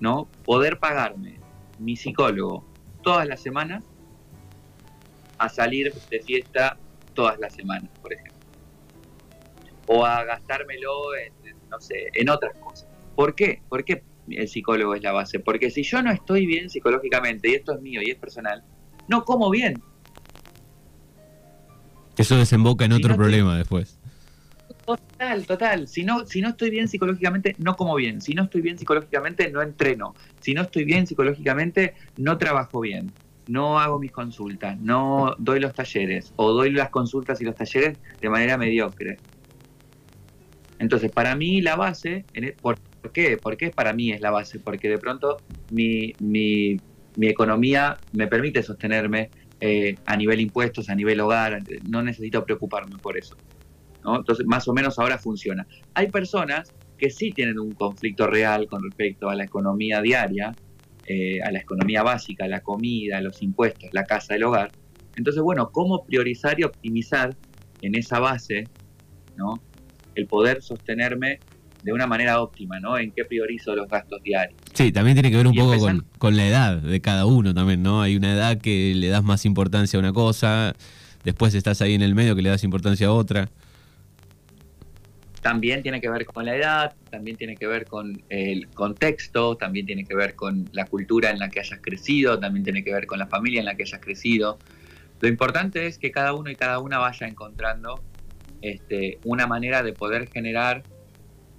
¿no? 0.00 0.28
poder 0.44 0.78
pagarme 0.78 1.40
mi 1.78 1.96
psicólogo 1.96 2.64
todas 3.02 3.26
las 3.26 3.40
semanas 3.40 3.84
a 5.40 5.48
salir 5.48 5.92
de 6.10 6.20
fiesta 6.20 6.76
todas 7.14 7.38
las 7.40 7.54
semanas, 7.54 7.90
por 8.02 8.12
ejemplo. 8.12 8.34
O 9.86 10.04
a 10.04 10.22
gastármelo 10.24 11.16
en, 11.16 11.32
no 11.68 11.80
sé, 11.80 12.10
en 12.12 12.28
otras 12.28 12.52
cosas. 12.58 12.86
¿Por 13.16 13.34
qué? 13.34 13.62
¿Por 13.68 13.84
qué 13.84 14.04
el 14.28 14.48
psicólogo 14.48 14.94
es 14.94 15.02
la 15.02 15.12
base? 15.12 15.40
Porque 15.40 15.70
si 15.70 15.82
yo 15.82 16.02
no 16.02 16.12
estoy 16.12 16.44
bien 16.46 16.68
psicológicamente, 16.68 17.48
y 17.48 17.54
esto 17.54 17.72
es 17.72 17.80
mío 17.80 18.02
y 18.04 18.10
es 18.10 18.18
personal, 18.18 18.62
no 19.08 19.24
como 19.24 19.50
bien, 19.50 19.82
eso 22.18 22.36
desemboca 22.36 22.84
en 22.84 22.92
otro 22.92 23.16
problema 23.16 23.56
después. 23.56 23.98
Total, 24.84 25.46
total. 25.46 25.88
Si 25.88 26.04
no, 26.04 26.26
si 26.26 26.42
no 26.42 26.50
estoy 26.50 26.68
bien 26.68 26.86
psicológicamente, 26.86 27.54
no 27.58 27.76
como 27.76 27.94
bien. 27.94 28.20
Si 28.20 28.34
no 28.34 28.44
estoy 28.44 28.60
bien 28.60 28.76
psicológicamente, 28.76 29.50
no 29.50 29.62
entreno. 29.62 30.14
Si 30.40 30.52
no 30.52 30.62
estoy 30.62 30.84
bien 30.84 31.06
psicológicamente, 31.06 31.94
no 32.18 32.36
trabajo 32.36 32.80
bien. 32.80 33.10
No 33.50 33.80
hago 33.80 33.98
mis 33.98 34.12
consultas, 34.12 34.78
no 34.78 35.34
doy 35.38 35.58
los 35.58 35.74
talleres 35.74 36.32
o 36.36 36.52
doy 36.52 36.70
las 36.70 36.90
consultas 36.90 37.40
y 37.40 37.44
los 37.44 37.56
talleres 37.56 37.98
de 38.20 38.30
manera 38.30 38.56
mediocre. 38.56 39.16
Entonces, 40.78 41.10
para 41.10 41.34
mí 41.34 41.60
la 41.60 41.74
base, 41.74 42.24
e, 42.32 42.52
¿por 42.52 42.78
qué? 43.12 43.36
¿Por 43.38 43.56
qué 43.56 43.70
para 43.70 43.92
mí 43.92 44.12
es 44.12 44.20
la 44.20 44.30
base? 44.30 44.60
Porque 44.60 44.88
de 44.88 44.98
pronto 44.98 45.38
mi, 45.72 46.14
mi, 46.20 46.78
economía 47.20 47.98
me 48.12 48.28
permite 48.28 48.62
sostenerme, 48.62 49.30
eh, 49.60 49.96
a 50.06 50.16
nivel 50.16 50.40
impuestos, 50.40 50.88
a 50.88 50.94
nivel 50.94 51.18
hogar, 51.18 51.60
no 51.88 52.04
necesito 52.04 52.44
preocuparme 52.44 52.98
por 52.98 53.18
eso. 53.18 53.36
Entonces, 54.04 54.46
más 54.46 54.68
o 54.68 54.72
menos 54.72 54.96
ahora 55.00 55.18
funciona. 55.18 55.66
Hay 55.94 56.08
personas 56.08 56.72
que 56.96 57.10
sí 57.10 57.32
tienen 57.32 57.58
un 57.58 57.72
conflicto 57.72 58.28
real 58.28 58.68
con 58.68 58.84
respecto 58.84 59.28
a 59.28 59.34
la 59.34 59.42
economía 59.42 60.00
diaria, 60.00 60.54
eh, 61.06 61.40
a 61.42 61.50
la 61.50 61.60
economía 61.60 62.02
básica, 62.02 62.46
la 62.46 62.60
comida, 62.60 63.20
los 63.20 63.42
impuestos, 63.42 63.90
la 63.92 64.04
casa, 64.04 64.34
el 64.34 64.44
hogar. 64.44 64.70
Entonces, 65.16 65.42
bueno, 65.42 65.70
¿cómo 65.70 66.04
priorizar 66.04 66.58
y 66.60 66.64
optimizar 66.64 67.36
en 67.82 67.94
esa 67.94 68.20
base, 68.20 68.64
¿no? 69.36 69.60
El 70.14 70.26
poder 70.26 70.62
sostenerme 70.62 71.40
de 71.82 71.92
una 71.92 72.06
manera 72.06 72.40
óptima, 72.40 72.78
¿no? 72.80 72.98
En 72.98 73.10
qué 73.12 73.24
priorizo 73.24 73.74
los 73.74 73.88
gastos 73.88 74.22
diarios. 74.22 74.58
Sí, 74.74 74.92
también 74.92 75.16
tiene 75.16 75.30
que 75.30 75.36
ver 75.36 75.46
un 75.46 75.54
poco 75.54 75.76
con, 76.18 76.36
la 76.36 76.46
edad 76.46 76.76
de 76.76 77.00
cada 77.00 77.26
uno 77.26 77.54
también, 77.54 77.82
¿no? 77.82 78.02
Hay 78.02 78.16
una 78.16 78.34
edad 78.34 78.58
que 78.58 78.94
le 78.94 79.08
das 79.08 79.24
más 79.24 79.44
importancia 79.46 79.96
a 79.96 80.00
una 80.00 80.12
cosa, 80.12 80.74
después 81.24 81.54
estás 81.54 81.80
ahí 81.80 81.94
en 81.94 82.02
el 82.02 82.14
medio 82.14 82.36
que 82.36 82.42
le 82.42 82.50
das 82.50 82.64
importancia 82.64 83.08
a 83.08 83.12
otra. 83.12 83.48
También 85.42 85.82
tiene 85.82 86.00
que 86.00 86.10
ver 86.10 86.26
con 86.26 86.44
la 86.44 86.56
edad, 86.56 86.94
también 87.10 87.36
tiene 87.36 87.56
que 87.56 87.66
ver 87.66 87.86
con 87.86 88.22
el 88.28 88.68
contexto, 88.74 89.56
también 89.56 89.86
tiene 89.86 90.06
que 90.06 90.14
ver 90.14 90.34
con 90.34 90.68
la 90.72 90.86
cultura 90.86 91.30
en 91.30 91.38
la 91.38 91.48
que 91.48 91.60
hayas 91.60 91.80
crecido, 91.80 92.38
también 92.38 92.64
tiene 92.64 92.84
que 92.84 92.92
ver 92.92 93.06
con 93.06 93.18
la 93.18 93.26
familia 93.26 93.60
en 93.60 93.66
la 93.66 93.74
que 93.74 93.84
hayas 93.84 94.00
crecido. 94.00 94.58
Lo 95.20 95.28
importante 95.28 95.86
es 95.86 95.98
que 95.98 96.10
cada 96.10 96.34
uno 96.34 96.50
y 96.50 96.56
cada 96.56 96.78
una 96.78 96.98
vaya 96.98 97.26
encontrando 97.26 98.02
este, 98.62 99.18
una 99.24 99.46
manera 99.46 99.82
de 99.82 99.94
poder 99.94 100.28
generar 100.28 100.84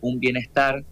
un 0.01 0.19
bienestar 0.19 0.83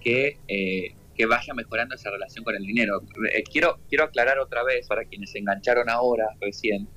que, 0.00 0.38
eh, 0.48 0.94
que 1.14 1.26
vaya 1.26 1.54
mejorando 1.54 1.94
esa 1.94 2.10
relación 2.10 2.44
con 2.44 2.56
el 2.56 2.64
dinero. 2.64 3.02
Eh, 3.32 3.42
quiero, 3.44 3.78
quiero 3.88 4.04
aclarar 4.04 4.38
otra 4.38 4.64
vez, 4.64 4.86
para 4.88 5.04
quienes 5.04 5.30
se 5.30 5.38
engancharon 5.38 5.88
ahora 5.90 6.26
recién, 6.40 6.88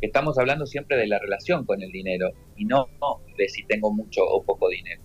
estamos 0.00 0.38
hablando 0.38 0.66
siempre 0.66 0.96
de 0.96 1.06
la 1.06 1.18
relación 1.18 1.64
con 1.64 1.82
el 1.82 1.90
dinero 1.90 2.30
y 2.56 2.64
no 2.64 2.86
de 3.36 3.48
si 3.48 3.64
tengo 3.64 3.92
mucho 3.92 4.22
o 4.24 4.42
poco 4.42 4.68
dinero. 4.68 5.02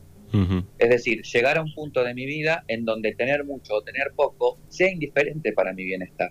Es 0.78 0.90
decir, 0.90 1.22
llegar 1.22 1.58
a 1.58 1.62
un 1.62 1.74
punto 1.74 2.04
de 2.04 2.14
mi 2.14 2.25
vida 2.25 2.66
en 2.68 2.84
donde 2.84 3.16
tener 3.16 3.46
mucho 3.46 3.75
o 3.75 3.84
tener 3.84 4.12
poco 4.16 4.60
sea 4.68 4.92
indiferente 4.92 5.54
para 5.54 5.72
mi 5.72 5.86
bienestar. 5.86 6.30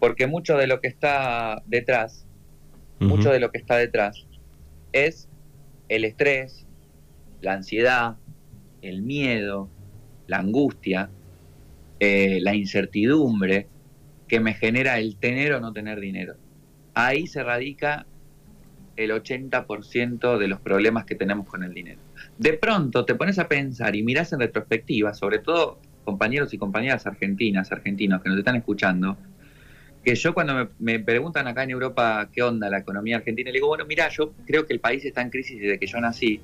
Porque 0.00 0.26
mucho 0.26 0.56
de 0.56 0.66
lo 0.66 0.80
que 0.80 0.88
está 0.88 1.62
detrás, 1.66 2.26
mucho 3.00 3.30
de 3.30 3.40
lo 3.40 3.50
que 3.50 3.58
está 3.58 3.76
detrás 3.76 4.26
es 4.92 5.28
el 5.90 6.06
estrés, 6.06 6.66
la 7.42 7.52
ansiedad, 7.52 8.16
el 8.80 9.02
miedo, 9.02 9.68
la 10.26 10.38
angustia, 10.38 11.10
eh, 12.00 12.38
la 12.40 12.54
incertidumbre 12.54 13.66
que 14.26 14.40
me 14.40 14.54
genera 14.54 14.98
el 14.98 15.16
tener 15.16 15.52
o 15.52 15.60
no 15.60 15.72
tener 15.72 16.00
dinero. 16.00 16.36
Ahí 16.98 17.26
se 17.26 17.44
radica 17.44 18.06
el 18.96 19.10
80% 19.10 20.38
de 20.38 20.48
los 20.48 20.60
problemas 20.60 21.04
que 21.04 21.14
tenemos 21.14 21.46
con 21.46 21.62
el 21.62 21.74
dinero. 21.74 22.00
De 22.38 22.54
pronto 22.54 23.04
te 23.04 23.14
pones 23.14 23.38
a 23.38 23.48
pensar 23.48 23.94
y 23.94 24.02
miras 24.02 24.32
en 24.32 24.40
retrospectiva, 24.40 25.12
sobre 25.12 25.40
todo 25.40 25.78
compañeros 26.06 26.54
y 26.54 26.58
compañeras 26.58 27.06
argentinas, 27.06 27.70
argentinos 27.70 28.22
que 28.22 28.30
nos 28.30 28.38
están 28.38 28.56
escuchando, 28.56 29.18
que 30.02 30.14
yo 30.14 30.32
cuando 30.32 30.70
me, 30.78 30.98
preguntan 30.98 31.46
acá 31.46 31.64
en 31.64 31.70
Europa 31.72 32.30
qué 32.32 32.42
onda 32.42 32.70
la 32.70 32.78
economía 32.78 33.16
argentina, 33.16 33.50
le 33.50 33.58
digo, 33.58 33.66
bueno, 33.66 33.84
mira, 33.84 34.08
yo 34.08 34.32
creo 34.46 34.64
que 34.64 34.72
el 34.72 34.80
país 34.80 35.04
está 35.04 35.20
en 35.20 35.28
crisis 35.28 35.60
desde 35.60 35.78
que 35.78 35.86
yo 35.86 36.00
nací. 36.00 36.40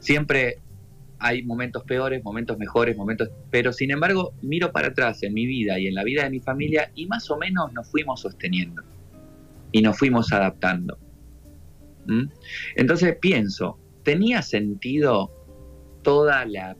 Siempre 0.00 0.58
hay 1.20 1.42
momentos 1.42 1.84
peores, 1.84 2.24
momentos 2.24 2.58
mejores, 2.58 2.96
momentos... 2.96 3.30
Pero 3.50 3.72
sin 3.72 3.90
embargo, 3.90 4.34
miro 4.42 4.72
para 4.72 4.88
atrás 4.88 5.22
en 5.22 5.34
mi 5.34 5.46
vida 5.46 5.78
y 5.78 5.86
en 5.86 5.94
la 5.94 6.02
vida 6.02 6.24
de 6.24 6.30
mi 6.30 6.40
familia 6.40 6.90
y 6.94 7.06
más 7.06 7.30
o 7.30 7.36
menos 7.36 7.72
nos 7.72 7.90
fuimos 7.90 8.20
sosteniendo 8.20 8.82
y 9.70 9.82
nos 9.82 9.98
fuimos 9.98 10.32
adaptando. 10.32 10.98
¿Mm? 12.06 12.24
Entonces 12.76 13.16
pienso, 13.20 13.78
¿tenía 14.02 14.42
sentido 14.42 15.30
toda 16.02 16.44
la 16.46 16.76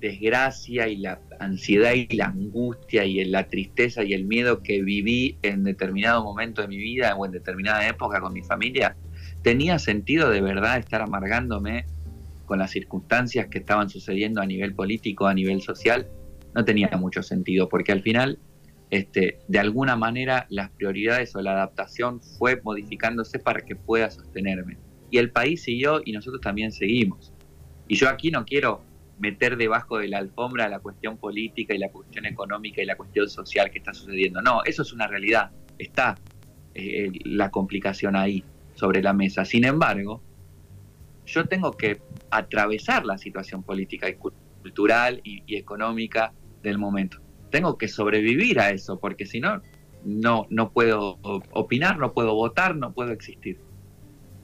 desgracia 0.00 0.86
y 0.88 0.98
la 0.98 1.20
ansiedad 1.40 1.92
y 1.94 2.14
la 2.14 2.26
angustia 2.26 3.04
y 3.04 3.24
la 3.24 3.48
tristeza 3.48 4.04
y 4.04 4.12
el 4.12 4.26
miedo 4.26 4.62
que 4.62 4.82
viví 4.82 5.38
en 5.42 5.64
determinado 5.64 6.22
momento 6.22 6.62
de 6.62 6.68
mi 6.68 6.76
vida 6.76 7.16
o 7.16 7.26
en 7.26 7.32
determinada 7.32 7.88
época 7.88 8.20
con 8.20 8.32
mi 8.32 8.42
familia, 8.42 8.96
¿tenía 9.42 9.78
sentido 9.78 10.30
de 10.30 10.40
verdad 10.40 10.78
estar 10.78 11.02
amargándome 11.02 11.86
con 12.48 12.58
las 12.58 12.70
circunstancias 12.70 13.46
que 13.48 13.58
estaban 13.58 13.90
sucediendo 13.90 14.40
a 14.40 14.46
nivel 14.46 14.74
político, 14.74 15.26
a 15.26 15.34
nivel 15.34 15.60
social? 15.60 16.08
No 16.54 16.64
tenía 16.64 16.88
mucho 16.96 17.22
sentido, 17.22 17.68
porque 17.68 17.92
al 17.92 18.02
final, 18.02 18.38
este, 18.90 19.38
de 19.46 19.58
alguna 19.58 19.94
manera, 19.94 20.46
las 20.48 20.70
prioridades 20.70 21.36
o 21.36 21.42
la 21.42 21.52
adaptación 21.52 22.20
fue 22.20 22.60
modificándose 22.64 23.38
para 23.38 23.60
que 23.60 23.76
pueda 23.76 24.10
sostenerme. 24.10 24.78
Y 25.10 25.18
el 25.18 25.30
país 25.30 25.62
siguió 25.62 26.00
y 26.04 26.12
nosotros 26.12 26.40
también 26.40 26.72
seguimos. 26.72 27.32
Y 27.86 27.96
yo 27.96 28.08
aquí 28.08 28.30
no 28.30 28.44
quiero 28.46 28.82
meter 29.18 29.56
debajo 29.56 29.98
de 29.98 30.08
la 30.08 30.18
alfombra 30.18 30.68
la 30.68 30.80
cuestión 30.80 31.18
política 31.18 31.74
y 31.74 31.78
la 31.78 31.90
cuestión 31.90 32.24
económica 32.24 32.80
y 32.80 32.86
la 32.86 32.96
cuestión 32.96 33.28
social 33.28 33.70
que 33.70 33.78
está 33.78 33.92
sucediendo. 33.92 34.40
No, 34.40 34.62
eso 34.64 34.82
es 34.82 34.92
una 34.92 35.06
realidad. 35.06 35.50
Está 35.78 36.16
eh, 36.74 37.10
la 37.24 37.50
complicación 37.50 38.16
ahí 38.16 38.42
sobre 38.74 39.02
la 39.02 39.12
mesa. 39.12 39.44
Sin 39.44 39.64
embargo, 39.64 40.22
yo 41.28 41.46
tengo 41.46 41.72
que 41.72 42.00
atravesar 42.30 43.04
la 43.04 43.18
situación 43.18 43.62
política 43.62 44.08
y 44.08 44.14
cultural 44.14 45.20
y, 45.22 45.56
económica 45.56 46.32
del 46.62 46.78
momento. 46.78 47.18
Tengo 47.50 47.78
que 47.78 47.88
sobrevivir 47.88 48.60
a 48.60 48.70
eso, 48.70 48.98
porque 48.98 49.26
si 49.26 49.40
no, 49.40 49.62
no, 50.04 50.70
puedo 50.72 51.18
opinar, 51.52 51.98
no 51.98 52.12
puedo 52.12 52.34
votar, 52.34 52.76
no 52.76 52.92
puedo 52.92 53.12
existir. 53.12 53.60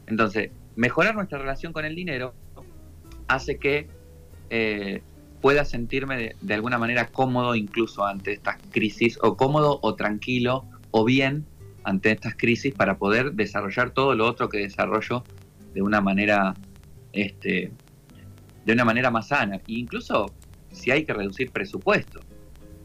Entonces, 0.06 0.50
mejorar 0.76 1.14
nuestra 1.14 1.38
relación 1.38 1.72
con 1.72 1.84
el 1.84 1.94
dinero 1.94 2.34
hace 3.28 3.58
que 3.58 3.88
eh, 4.50 5.02
pueda 5.40 5.64
sentirme 5.64 6.34
de, 6.40 6.54
alguna 6.54 6.78
manera 6.78 7.08
cómodo 7.08 7.54
incluso 7.54 8.04
ante 8.04 8.32
estas 8.32 8.56
crisis, 8.70 9.18
o 9.22 9.36
cómodo 9.36 9.78
o 9.82 9.94
tranquilo 9.94 10.64
o 10.90 11.04
bien 11.04 11.46
ante 11.84 12.10
estas 12.12 12.34
crisis 12.34 12.74
para 12.74 12.96
poder 12.96 13.32
desarrollar 13.32 13.90
todo 13.90 14.14
lo 14.14 14.26
otro 14.26 14.48
que 14.48 14.58
desarrollo 14.58 15.22
de 15.74 15.82
una 15.82 16.00
manera, 16.00 16.54
este, 17.14 17.72
de 18.64 18.72
una 18.72 18.84
manera 18.84 19.10
más 19.10 19.28
sana. 19.28 19.56
E 19.56 19.62
incluso 19.66 20.26
si 20.70 20.90
hay 20.90 21.04
que 21.04 21.12
reducir 21.12 21.50
presupuesto. 21.50 22.20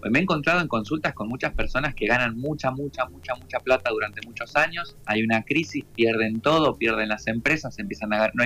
Me 0.10 0.20
he 0.20 0.22
encontrado 0.22 0.62
en 0.62 0.70
consultas 0.70 1.14
con 1.14 1.28
muchas 1.28 1.54
personas 1.54 1.94
que 1.94 2.06
ganan 2.06 2.38
mucha, 2.38 2.72
mucha, 2.72 3.06
mucha, 3.06 3.36
mucha 3.36 3.60
plata 3.60 3.90
durante 3.90 4.26
muchos 4.26 4.56
años. 4.56 4.96
Hay 5.06 5.24
una 5.24 5.44
crisis, 5.44 5.84
pierden 5.96 6.40
todo, 6.40 6.78
pierden 6.78 7.10
las 7.10 7.28
empresas, 7.28 7.78
empiezan 7.80 8.14
a 8.14 8.18
ganar. 8.18 8.32
No 8.36 8.44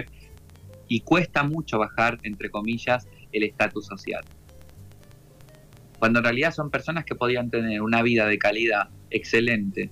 y 0.87 1.01
cuesta 1.01 1.43
mucho 1.43 1.79
bajar, 1.79 2.19
entre 2.23 2.49
comillas, 2.49 3.07
el 3.31 3.43
estatus 3.43 3.85
social. 3.85 4.23
Cuando 5.99 6.19
en 6.19 6.25
realidad 6.25 6.53
son 6.53 6.69
personas 6.69 7.05
que 7.05 7.15
podían 7.15 7.49
tener 7.49 7.81
una 7.81 8.01
vida 8.01 8.27
de 8.27 8.37
calidad 8.37 8.89
excelente 9.09 9.89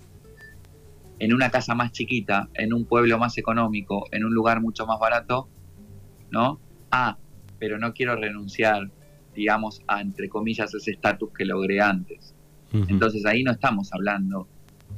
en 1.20 1.34
una 1.34 1.52
casa 1.52 1.76
más 1.76 1.92
chiquita, 1.92 2.50
en 2.56 2.74
un 2.74 2.86
pueblo 2.86 3.18
más 3.18 3.38
económico, 3.38 4.08
en 4.12 4.26
un 4.26 4.34
lugar 4.34 4.62
mucho 4.62 4.86
más 4.86 5.00
barato, 5.00 5.50
¿no? 6.32 6.60
Ah, 6.92 7.18
pero 7.60 7.78
no 7.78 7.94
quiero 7.94 8.16
renunciar, 8.16 8.90
digamos, 9.36 9.82
a, 9.88 10.02
entre 10.02 10.30
comillas, 10.30 10.74
ese 10.74 10.92
estatus 10.92 11.30
que 11.32 11.46
logré 11.46 11.80
antes. 11.80 12.34
Entonces 12.74 13.26
ahí 13.26 13.44
no 13.44 13.52
estamos 13.52 13.92
hablando 13.92 14.48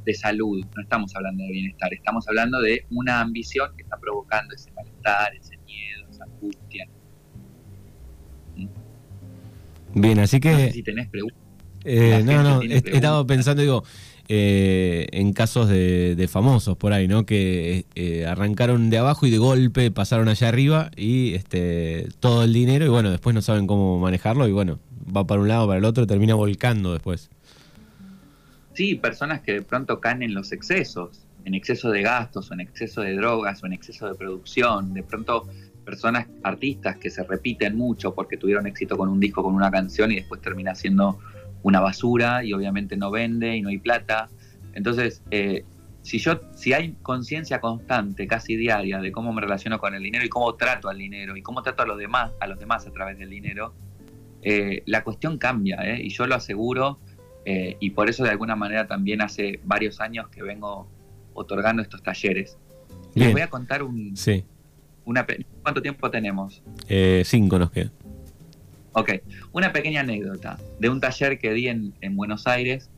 de 0.06 0.14
salud, 0.14 0.64
no 0.76 0.82
estamos 0.84 1.16
hablando 1.16 1.44
de 1.44 1.52
bienestar, 1.52 1.92
estamos 1.92 2.28
hablando 2.28 2.62
de 2.62 2.86
una 2.92 3.20
ambición 3.20 3.72
que 3.76 3.82
está 3.82 3.98
provocando 3.98 4.54
ese 4.54 4.72
malestar, 4.74 5.34
ese 5.36 5.58
miedo, 5.66 6.08
esa 6.10 6.26
angustia. 6.26 6.88
Bien, 9.96 10.20
así 10.20 10.40
que... 10.40 10.52
No 10.52 10.58
sé 10.58 10.72
si 10.72 10.84
tenés 10.84 11.10
preguntas. 11.10 11.40
Eh, 11.86 12.22
no, 12.24 12.44
no, 12.44 12.62
he, 12.62 12.78
estado 12.78 13.26
pensando, 13.28 13.62
digo, 13.62 13.84
eh, 14.30 15.08
en 15.12 15.34
casos 15.34 15.70
de, 15.70 16.28
famosos 16.30 16.78
por 16.78 16.94
ahí, 16.94 17.08
¿no? 17.08 17.26
Que 17.26 17.86
eh, 17.96 18.26
arrancaron 18.26 18.90
de 18.90 18.98
abajo 18.98 19.26
y 19.26 19.32
de 19.32 19.38
golpe 19.38 19.92
pasaron 19.92 20.30
allá 20.30 20.50
arriba 20.50 20.92
y 20.96 21.34
este 21.34 22.08
todo 22.20 22.44
el 22.44 22.54
dinero 22.54 22.86
y 22.86 22.90
bueno, 22.90 23.12
después 23.12 23.34
no 23.34 23.42
saben 23.42 23.68
cómo 23.68 24.00
manejarlo 24.00 24.48
y 24.48 24.52
bueno, 24.52 24.80
va 25.16 25.28
para 25.28 25.42
un 25.42 25.48
lado, 25.48 25.68
para 25.68 25.80
el 25.80 25.86
otro 25.86 26.08
termina 26.08 26.36
volcando 26.36 26.94
después. 26.94 27.30
Sí, 28.74 28.96
personas 28.96 29.42
que 29.42 29.54
de 29.54 29.62
pronto 29.62 30.00
caen 30.00 30.24
en 30.24 30.34
los 30.34 30.52
excesos 30.52 31.24
en 31.46 31.54
exceso 31.54 31.92
de 31.92 32.02
gastos 32.02 32.50
o 32.52 32.54
en 32.54 32.62
exceso 32.62 33.02
de 33.02 33.16
drogas 33.16 33.64
o 33.64 33.66
en 33.66 33.74
exceso 33.74 34.08
de 34.08 34.16
producción. 34.16 34.94
De 34.94 35.04
pronto 35.04 35.48
personas, 35.84 36.28
artistas 36.44 36.98
que 36.98 37.10
se 37.10 37.24
repiten 37.24 37.76
mucho 37.76 38.14
porque 38.14 38.38
tuvieron 38.38 38.68
éxito 38.68 38.98
con 38.98 39.10
un 39.10 39.20
disco, 39.20 39.44
con 39.44 39.54
una 39.54 39.70
canción 39.70 40.12
y 40.12 40.16
después 40.16 40.42
termina 40.42 40.74
siendo 40.76 41.20
una 41.64 41.80
basura 41.80 42.44
y 42.44 42.54
obviamente 42.54 42.96
no 42.98 43.12
vende 43.12 43.56
y 43.56 43.62
no 43.62 43.70
hay 43.70 43.80
plata. 43.80 44.30
Entonces, 44.74 45.24
eh, 45.32 45.66
si 46.02 46.20
yo, 46.20 46.42
si 46.54 46.74
hay 46.74 46.94
conciencia 47.02 47.60
constante, 47.60 48.28
casi 48.28 48.56
diaria, 48.56 49.00
de 49.00 49.12
cómo 49.12 49.34
me 49.34 49.42
relaciono 49.42 49.80
con 49.80 49.96
el 49.96 50.04
dinero 50.04 50.26
y 50.26 50.30
cómo 50.30 50.56
trato 50.56 50.90
al 50.90 50.98
dinero 50.98 51.36
y 51.36 51.42
cómo 51.42 51.64
trato 51.64 51.84
a 51.84 51.86
los 51.86 51.98
demás, 51.98 52.32
a 52.40 52.48
los 52.48 52.60
demás 52.60 52.86
a 52.86 52.92
través 52.92 53.18
del 53.18 53.30
dinero, 53.30 53.74
eh, 54.42 54.84
la 54.86 55.04
cuestión 55.04 55.38
cambia, 55.38 55.78
¿eh? 55.84 56.02
y 56.04 56.10
yo 56.10 56.28
lo 56.28 56.36
aseguro, 56.36 57.00
y 57.46 57.90
por 57.90 58.10
eso 58.10 58.24
de 58.24 58.30
alguna 58.30 58.56
manera 58.56 58.88
también 58.88 59.22
hace 59.22 59.60
varios 59.66 60.00
años 60.00 60.30
que 60.30 60.42
vengo 60.42 60.88
otorgando 61.34 61.82
estos 61.82 62.02
talleres. 62.02 62.58
Les 63.16 63.34
voy 63.34 63.42
a 63.42 63.50
contar 63.50 63.84
un, 63.84 64.16
una 65.06 65.26
¿Cuánto 65.62 65.82
tiempo 65.82 66.10
tenemos? 66.10 66.62
Eh, 66.88 67.24
cinco 67.26 67.60
nos 67.60 67.72
queda. 67.72 67.92
Ok, 68.96 69.12
una 69.54 69.74
pequeña 69.74 70.02
anécdota 70.02 70.60
de 70.80 70.90
un 70.90 71.02
taller 71.02 71.40
que 71.40 71.52
di 71.52 71.68
en, 71.68 71.94
Buenos 72.16 72.46
Aires. 72.46 72.92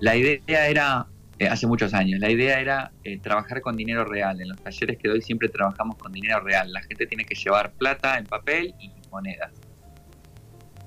La 0.00 0.16
idea 0.16 0.68
era, 0.68 1.08
eh, 1.40 1.48
hace 1.48 1.66
muchos 1.66 1.92
años, 1.92 2.20
la 2.20 2.30
idea 2.30 2.60
era 2.60 2.92
eh, 3.02 3.18
trabajar 3.18 3.60
con 3.62 3.76
dinero 3.76 4.04
real. 4.04 4.40
En 4.40 4.48
los 4.48 4.62
talleres 4.62 4.98
que 4.98 5.08
doy 5.08 5.22
siempre 5.22 5.48
trabajamos 5.48 5.96
con 5.96 6.12
dinero 6.12 6.38
real. 6.40 6.72
La 6.72 6.82
gente 6.82 7.06
tiene 7.06 7.24
que 7.24 7.34
llevar 7.34 7.72
plata 7.72 8.16
en 8.16 8.26
papel 8.26 8.74
y 8.78 8.92
monedas. 9.10 9.50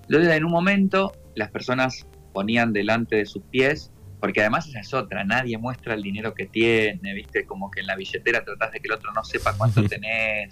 Luego, 0.07 0.31
en 0.31 0.45
un 0.45 0.51
momento, 0.51 1.11
las 1.35 1.51
personas 1.51 2.07
ponían 2.33 2.71
delante 2.71 3.17
de 3.17 3.25
sus 3.25 3.43
pies, 3.43 3.91
porque 4.21 4.39
además 4.39 4.67
esa 4.69 4.79
es 4.79 4.93
otra, 4.93 5.25
nadie 5.25 5.57
muestra 5.57 5.93
el 5.93 6.03
dinero 6.03 6.33
que 6.33 6.45
tiene, 6.45 7.13
¿viste? 7.13 7.45
Como 7.45 7.69
que 7.69 7.81
en 7.81 7.87
la 7.87 7.95
billetera 7.97 8.45
tratás 8.45 8.71
de 8.71 8.79
que 8.79 8.87
el 8.87 8.93
otro 8.93 9.11
no 9.11 9.25
sepa 9.25 9.53
cuánto 9.57 9.83
tenés 9.89 10.51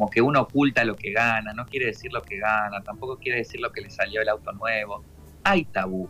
como 0.00 0.10
que 0.10 0.22
uno 0.22 0.40
oculta 0.40 0.82
lo 0.82 0.96
que 0.96 1.12
gana, 1.12 1.52
no 1.52 1.66
quiere 1.66 1.84
decir 1.84 2.10
lo 2.10 2.22
que 2.22 2.38
gana, 2.38 2.80
tampoco 2.80 3.18
quiere 3.18 3.40
decir 3.40 3.60
lo 3.60 3.70
que 3.70 3.82
le 3.82 3.90
salió 3.90 4.22
el 4.22 4.30
auto 4.30 4.50
nuevo. 4.52 5.04
Hay 5.44 5.66
tabú. 5.66 6.08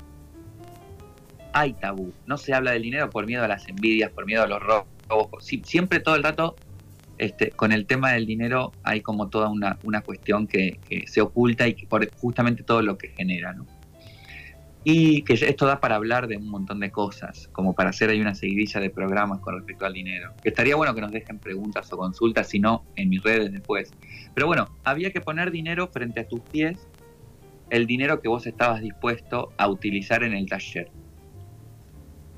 Hay 1.52 1.73
tabú. 1.73 2.12
No 2.25 2.38
se 2.38 2.54
habla 2.54 2.70
del 2.70 2.82
dinero 2.82 3.11
por 3.11 3.26
miedo 3.26 3.42
a 3.42 3.49
las 3.49 3.66
envidias, 3.66 4.12
por 4.12 4.26
miedo 4.26 4.44
a 4.44 4.47
los 4.47 4.62
robos. 4.62 5.44
siempre 5.64 5.99
todo 5.99 6.14
el 6.14 6.23
rato 6.23 6.54
este, 7.18 7.50
con 7.50 7.73
el 7.73 7.85
tema 7.87 8.12
del 8.12 8.26
dinero 8.26 8.70
hay 8.85 9.00
como 9.00 9.28
toda 9.28 9.49
una, 9.49 10.02
cuestión 10.02 10.47
que, 10.47 10.78
que, 10.88 11.09
se 11.09 11.20
oculta 11.20 11.66
y 11.66 11.75
que 11.75 11.88
por 11.88 12.09
justamente 12.12 12.62
todo 12.62 12.82
lo 12.82 12.97
que 12.97 13.09
genera. 13.09 13.54
¿no? 13.54 13.66
Y 14.83 15.23
que 15.23 15.35
esto 15.35 15.67
da 15.67 15.79
para 15.79 15.97
hablar 15.97 16.27
de 16.27 16.39
un 16.39 16.49
montón 16.49 16.81
de 16.81 16.91
cosas, 16.91 17.49
como 17.53 17.75
para 17.75 17.91
hacer 17.91 18.09
ahí 18.09 18.21
una 18.21 18.35
seguidilla 18.35 18.81
de 18.81 18.89
programas 18.89 19.41
con 19.41 19.55
respecto 19.55 19.85
al 19.85 19.93
dinero. 19.93 20.33
Estaría 20.43 20.75
bueno 20.75 20.95
que 20.95 21.03
nos 21.03 21.13
dejen 21.13 21.39
preguntas 21.39 21.93
o 21.93 21.99
consultas, 21.99 22.49
si 22.49 22.61
no, 22.61 22.87
en 22.97 23.11
mis 23.11 23.23
redes 23.23 23.53
después. 23.53 23.93
Pero 24.35 24.47
bueno, 24.47 24.75
había 24.85 25.11
que 25.11 25.21
poner 25.21 25.51
dinero 25.51 25.89
frente 25.89 26.21
a 26.21 26.29
tus 26.29 26.41
pies, 26.41 26.89
el 27.69 27.87
dinero 27.87 28.23
que 28.23 28.29
vos 28.29 28.47
estabas 28.47 28.81
dispuesto 28.81 29.53
a 29.59 29.69
utilizar 29.69 30.23
en 30.23 30.33
el 30.33 30.49
taller. 30.49 30.91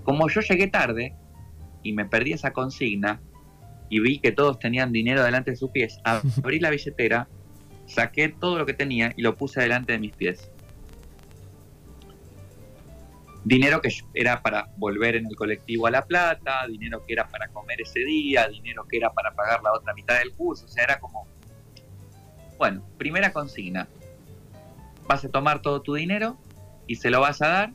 Como 0.02 0.28
yo 0.28 0.40
llegué 0.40 0.66
tarde 0.66 1.14
y 1.84 1.92
me 1.92 2.06
perdí 2.06 2.32
esa 2.32 2.52
consigna 2.52 3.20
y 3.88 4.00
vi 4.00 4.18
que 4.18 4.32
todos 4.32 4.58
tenían 4.58 4.90
dinero 4.90 5.22
delante 5.22 5.52
de 5.52 5.56
sus 5.56 5.70
pies, 5.70 6.00
abrí 6.02 6.58
la 6.58 6.70
billetera, 6.70 7.28
saqué 7.86 8.30
todo 8.30 8.58
lo 8.58 8.66
que 8.66 8.74
tenía 8.74 9.12
y 9.16 9.22
lo 9.22 9.36
puse 9.36 9.60
delante 9.60 9.92
de 9.92 10.00
mis 10.00 10.12
pies 10.12 10.51
dinero 13.44 13.80
que 13.80 13.90
era 14.14 14.42
para 14.42 14.68
volver 14.76 15.16
en 15.16 15.26
el 15.26 15.36
colectivo 15.36 15.86
a 15.86 15.90
La 15.90 16.04
Plata, 16.04 16.66
dinero 16.68 17.04
que 17.04 17.12
era 17.12 17.26
para 17.28 17.48
comer 17.48 17.80
ese 17.80 18.00
día, 18.00 18.48
dinero 18.48 18.86
que 18.88 18.98
era 18.98 19.12
para 19.12 19.32
pagar 19.34 19.62
la 19.62 19.72
otra 19.72 19.94
mitad 19.94 20.18
del 20.18 20.32
curso, 20.32 20.66
o 20.66 20.68
sea, 20.68 20.84
era 20.84 21.00
como, 21.00 21.26
bueno, 22.58 22.86
primera 22.98 23.32
consigna, 23.32 23.88
vas 25.06 25.24
a 25.24 25.28
tomar 25.28 25.62
todo 25.62 25.82
tu 25.82 25.94
dinero 25.94 26.38
y 26.86 26.96
se 26.96 27.10
lo 27.10 27.20
vas 27.20 27.42
a 27.42 27.48
dar 27.48 27.72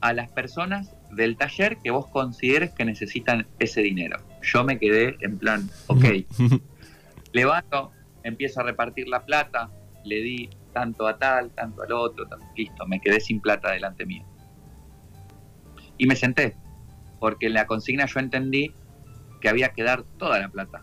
a 0.00 0.12
las 0.12 0.30
personas 0.30 0.94
del 1.10 1.36
taller 1.36 1.78
que 1.78 1.90
vos 1.90 2.06
consideres 2.08 2.70
que 2.72 2.84
necesitan 2.84 3.46
ese 3.58 3.80
dinero. 3.80 4.18
Yo 4.42 4.64
me 4.64 4.78
quedé 4.78 5.16
en 5.20 5.38
plan, 5.38 5.68
ok, 5.86 6.04
levanto, 7.32 7.92
empiezo 8.22 8.60
a 8.60 8.64
repartir 8.64 9.08
la 9.08 9.24
plata, 9.24 9.70
le 10.04 10.16
di 10.22 10.50
tanto 10.72 11.06
a 11.06 11.18
tal, 11.18 11.50
tanto 11.50 11.82
al 11.82 11.92
otro, 11.92 12.26
listo, 12.56 12.86
me 12.86 13.00
quedé 13.00 13.20
sin 13.20 13.40
plata 13.40 13.72
delante 13.72 14.04
mío. 14.04 14.24
Y 15.98 16.06
me 16.06 16.16
senté, 16.16 16.56
porque 17.20 17.46
en 17.46 17.54
la 17.54 17.66
consigna 17.66 18.06
yo 18.06 18.20
entendí 18.20 18.72
que 19.40 19.48
había 19.48 19.70
que 19.70 19.82
dar 19.82 20.04
toda 20.18 20.38
la 20.38 20.48
plata. 20.48 20.82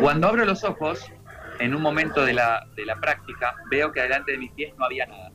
Cuando 0.00 0.28
abro 0.28 0.44
los 0.44 0.64
ojos, 0.64 1.10
en 1.58 1.74
un 1.74 1.82
momento 1.82 2.24
de 2.24 2.34
la, 2.34 2.66
de 2.76 2.86
la 2.86 2.96
práctica, 2.96 3.54
veo 3.70 3.92
que 3.92 4.00
delante 4.00 4.32
de 4.32 4.38
mis 4.38 4.52
pies 4.52 4.72
no 4.78 4.84
había 4.84 5.06
nada. 5.06 5.32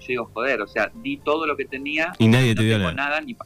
Yo 0.00 0.06
digo, 0.08 0.30
joder, 0.32 0.60
o 0.62 0.66
sea, 0.66 0.90
di 0.94 1.18
todo 1.18 1.46
lo 1.46 1.56
que 1.56 1.64
tenía 1.64 2.12
y 2.18 2.28
nadie 2.28 2.54
te 2.54 2.62
dio 2.62 2.78
nada. 2.78 2.92
nada 2.92 3.20
ni 3.20 3.36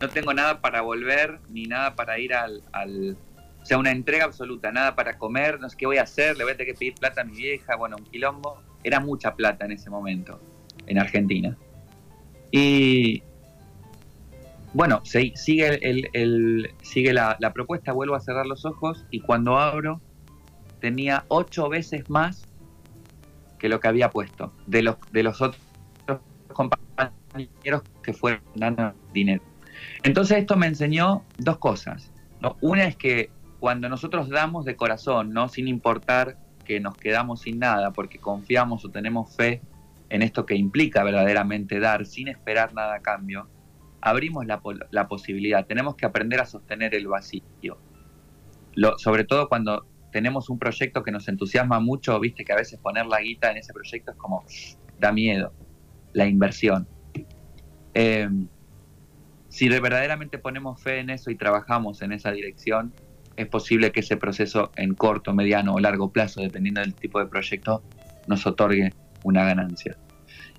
no 0.00 0.08
tengo 0.08 0.32
nada 0.32 0.60
para 0.60 0.80
volver, 0.80 1.38
ni 1.48 1.64
nada 1.64 1.94
para 1.96 2.18
ir 2.18 2.34
al, 2.34 2.62
al, 2.72 3.16
O 3.62 3.66
sea, 3.66 3.78
una 3.78 3.90
entrega 3.90 4.24
absoluta, 4.24 4.72
nada 4.72 4.94
para 4.94 5.18
comer, 5.18 5.60
no 5.60 5.68
sé 5.68 5.76
qué 5.76 5.86
voy 5.86 5.98
a 5.98 6.02
hacer, 6.02 6.36
le 6.36 6.44
voy 6.44 6.52
a 6.52 6.56
tener 6.56 6.72
que 6.72 6.78
pedir 6.78 6.94
plata 6.94 7.22
a 7.22 7.24
mi 7.24 7.36
vieja, 7.36 7.76
bueno, 7.76 7.96
un 7.96 8.04
quilombo. 8.04 8.62
Era 8.84 9.00
mucha 9.00 9.34
plata 9.34 9.64
en 9.64 9.72
ese 9.72 9.90
momento, 9.90 10.40
en 10.86 10.98
Argentina. 10.98 11.56
Y 12.58 13.22
bueno, 14.72 15.02
sigue, 15.04 15.78
el, 15.82 16.70
sigue 16.80 17.12
la, 17.12 17.36
propuesta, 17.52 17.92
vuelvo 17.92 18.14
a 18.14 18.20
cerrar 18.20 18.46
los 18.46 18.64
ojos 18.64 19.04
y 19.10 19.20
cuando 19.20 19.58
abro 19.58 20.00
tenía 20.80 21.26
ocho 21.28 21.68
veces 21.68 22.08
más 22.08 22.48
que 23.58 23.68
lo 23.68 23.78
que 23.78 23.88
había 23.88 24.08
puesto 24.08 24.54
de 24.66 24.82
los, 24.82 24.96
de 25.12 25.22
los 25.22 25.42
otros 25.42 25.60
compañeros 26.54 27.82
que 28.02 28.14
fueron 28.14 28.40
dando 28.54 28.94
dinero. 29.12 29.42
Entonces 30.02 30.38
esto 30.38 30.56
me 30.56 30.66
enseñó 30.66 31.24
dos 31.36 31.58
cosas. 31.58 32.10
Una 32.62 32.86
es 32.86 32.96
que 32.96 33.28
cuando 33.60 33.90
nosotros 33.90 34.30
damos 34.30 34.64
de 34.64 34.76
corazón, 34.76 35.34
no 35.34 35.50
sin 35.50 35.68
importar 35.68 36.38
que 36.64 36.80
nos 36.80 36.96
quedamos 36.96 37.42
sin 37.42 37.58
nada, 37.58 37.90
porque 37.90 38.18
confiamos 38.18 38.82
o 38.86 38.88
tenemos 38.88 39.36
fe 39.36 39.60
en 40.08 40.22
esto 40.22 40.46
que 40.46 40.54
implica 40.54 41.02
verdaderamente 41.04 41.80
dar 41.80 42.06
sin 42.06 42.28
esperar 42.28 42.74
nada 42.74 42.96
a 42.96 43.00
cambio, 43.00 43.48
abrimos 44.00 44.46
la, 44.46 44.60
la 44.90 45.08
posibilidad. 45.08 45.66
Tenemos 45.66 45.96
que 45.96 46.06
aprender 46.06 46.40
a 46.40 46.46
sostener 46.46 46.94
el 46.94 47.08
vacío. 47.08 47.78
Sobre 48.98 49.24
todo 49.24 49.48
cuando 49.48 49.86
tenemos 50.12 50.48
un 50.48 50.58
proyecto 50.58 51.02
que 51.02 51.10
nos 51.10 51.28
entusiasma 51.28 51.80
mucho, 51.80 52.18
viste 52.20 52.44
que 52.44 52.52
a 52.52 52.56
veces 52.56 52.78
poner 52.78 53.06
la 53.06 53.20
guita 53.20 53.50
en 53.50 53.58
ese 53.58 53.72
proyecto 53.72 54.12
es 54.12 54.16
como, 54.16 54.44
da 54.98 55.12
miedo, 55.12 55.52
la 56.12 56.26
inversión. 56.26 56.86
Em, 57.94 58.48
si 59.48 59.68
verdaderamente 59.68 60.38
ponemos 60.38 60.82
fe 60.82 61.00
en 61.00 61.10
eso 61.10 61.30
y 61.30 61.36
trabajamos 61.36 62.02
en 62.02 62.12
esa 62.12 62.30
dirección, 62.30 62.92
es 63.36 63.46
posible 63.46 63.92
que 63.92 64.00
ese 64.00 64.16
proceso 64.16 64.70
en 64.76 64.94
corto, 64.94 65.34
mediano 65.34 65.74
o 65.74 65.80
largo 65.80 66.10
plazo, 66.10 66.40
dependiendo 66.40 66.80
del 66.80 66.94
tipo 66.94 67.18
de 67.18 67.26
proyecto, 67.26 67.82
nos 68.26 68.46
otorgue 68.46 68.92
una 69.26 69.44
ganancia. 69.44 69.96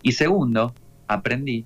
Y 0.04 0.12
segundo, 0.12 0.74
aprendí 1.08 1.66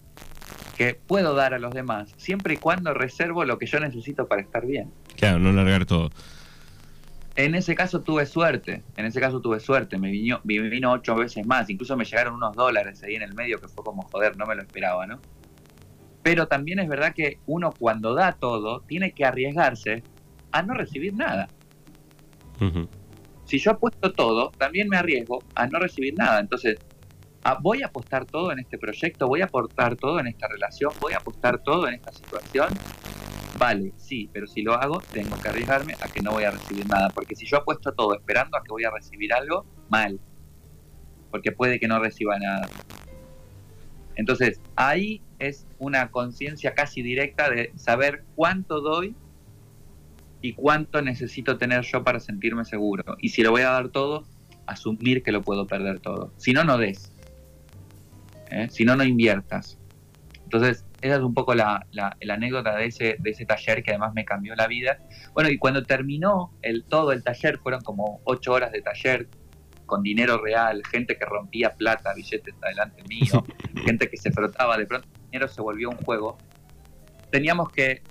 que 0.78 0.96
puedo 0.96 1.34
dar 1.36 1.54
a 1.54 1.60
los 1.60 1.74
demás 1.74 2.14
siempre 2.18 2.54
y 2.54 2.58
cuando 2.58 2.94
reservo 2.94 3.44
lo 3.44 3.58
que 3.58 3.66
yo 3.66 3.80
necesito 3.80 4.28
para 4.28 4.42
estar 4.42 4.66
bien. 4.66 4.92
Claro, 5.16 5.40
no 5.40 5.52
largar 5.52 5.86
todo. 5.86 6.12
En 7.36 7.56
ese 7.56 7.76
caso 7.76 8.02
tuve 8.02 8.26
suerte, 8.26 8.84
en 8.98 9.06
ese 9.06 9.20
caso 9.20 9.42
tuve 9.42 9.60
suerte, 9.60 9.98
me 9.98 10.12
vino, 10.12 10.42
me 10.44 10.60
vino 10.60 10.92
ocho 10.92 11.16
veces 11.16 11.46
más, 11.46 11.70
incluso 11.70 11.96
me 11.96 12.06
llegaron 12.06 12.36
unos 12.36 12.56
dólares 12.56 13.02
ahí 13.04 13.16
en 13.16 13.22
el 13.22 13.34
medio 13.34 13.60
que 13.60 13.68
fue 13.68 13.84
como 13.84 14.04
joder, 14.04 14.38
no 14.38 14.46
me 14.46 14.56
lo 14.56 14.62
esperaba, 14.62 15.08
¿no? 15.08 15.20
Pero 16.22 16.48
también 16.48 16.80
es 16.80 16.90
verdad 16.90 17.14
que 17.16 17.40
uno 17.48 17.72
cuando 17.72 18.14
da 18.14 18.34
todo 18.34 18.82
tiene 18.82 19.14
que 19.14 19.26
arriesgarse 19.26 20.04
a 20.52 20.62
no 20.62 20.74
recibir 20.74 21.14
nada. 21.14 21.48
Si 23.46 23.58
yo 23.58 23.72
apuesto 23.72 24.12
todo, 24.14 24.52
también 24.52 24.88
me 24.88 24.98
arriesgo 24.98 25.44
a 25.56 25.66
no 25.68 25.80
recibir 25.80 26.14
nada. 26.16 26.40
Entonces, 26.40 26.78
Voy 27.62 27.82
a 27.82 27.88
apostar 27.88 28.26
todo 28.26 28.52
en 28.52 28.60
este 28.60 28.78
proyecto, 28.78 29.28
voy 29.28 29.42
a 29.42 29.46
aportar 29.46 29.96
todo 29.96 30.20
en 30.20 30.28
esta 30.28 30.48
relación, 30.48 30.92
voy 31.00 31.14
a 31.14 31.18
apostar 31.18 31.60
todo 31.64 31.88
en 31.88 31.96
esta 31.96 32.12
situación. 32.12 32.70
Vale, 33.58 33.94
sí, 33.98 34.30
pero 34.32 34.48
si 34.48 34.62
lo 34.62 34.74
hago, 34.74 35.02
tengo 35.12 35.38
que 35.40 35.50
arriesgarme 35.50 35.96
a 36.02 36.08
que 36.08 36.22
no 36.22 36.32
voy 36.32 36.44
a 36.44 36.52
recibir 36.52 36.88
nada. 36.88 37.10
Porque 37.10 37.36
si 37.36 37.46
yo 37.46 37.58
apuesto 37.58 37.92
todo 37.94 38.16
esperando 38.16 38.58
a 38.58 38.64
que 38.64 38.70
voy 38.70 38.84
a 38.84 38.92
recibir 38.92 39.34
algo, 39.34 39.66
mal. 39.90 40.20
Porque 41.30 41.52
puede 41.52 41.80
que 41.80 41.88
no 41.88 42.00
reciba 42.00 42.40
nada. 42.40 42.68
Entonces, 44.16 44.60
ahí 44.76 45.22
es 45.40 45.68
una 45.80 46.12
conciencia 46.12 46.74
casi 46.74 47.02
directa 47.02 47.50
de 47.50 47.72
saber 47.76 48.24
cuánto 48.36 48.82
doy 48.82 49.16
y 50.42 50.54
cuánto 50.54 51.02
necesito 51.02 51.58
tener 51.58 51.84
yo 51.84 52.04
para 52.04 52.20
sentirme 52.20 52.66
seguro. 52.66 53.16
Y 53.20 53.30
si 53.30 53.44
lo 53.44 53.52
voy 53.52 53.62
a 53.62 53.72
dar 53.72 53.90
todo, 53.90 54.26
asumir 54.66 55.24
que 55.24 55.32
lo 55.32 55.42
puedo 55.42 55.68
perder 55.68 56.00
todo. 56.00 56.34
Si 56.38 56.54
no, 56.54 56.64
no 56.64 56.78
des. 56.78 57.11
¿Eh? 58.52 58.68
si 58.70 58.86
no, 58.86 58.96
no 58.96 59.04
inviertas. 59.04 59.78
Entonces, 60.44 60.86
esa 61.02 61.16
es 61.16 61.22
un 61.22 61.34
poco 61.34 61.56
la, 61.56 61.88
anécdota 62.30 62.76
de 62.76 62.86
ese, 62.86 63.16
de 63.20 63.30
ese 63.32 63.46
taller 63.46 63.84
que 63.84 63.92
además 63.92 64.14
me 64.14 64.26
cambió 64.26 64.54
la 64.56 64.68
vida. 64.68 65.00
Bueno, 65.34 65.50
y 65.50 65.58
cuando 65.58 65.84
terminó 65.84 66.54
el, 66.62 66.84
todo 66.84 67.12
el 67.12 67.24
taller, 67.24 67.58
fueron 67.60 67.82
como 67.82 68.22
ocho 68.26 68.52
horas 68.52 68.72
de 68.72 68.82
taller 68.82 69.28
con 69.86 70.04
dinero 70.04 70.38
real, 70.38 70.82
gente 70.90 71.18
que 71.18 71.26
rompía 71.26 71.74
plata, 71.76 72.14
billetes 72.14 72.56
adelante 72.62 73.04
mío, 73.10 73.44
gente 73.86 74.10
que 74.10 74.18
se 74.18 74.32
frotaba, 74.32 74.78
de 74.78 74.86
pronto 74.86 75.08
el 75.14 75.32
dinero 75.32 75.48
se 75.48 75.62
volvió 75.62 75.90
un 75.90 75.98
juego. 75.98 76.38
Teníamos 77.30 77.70
que 77.72 78.02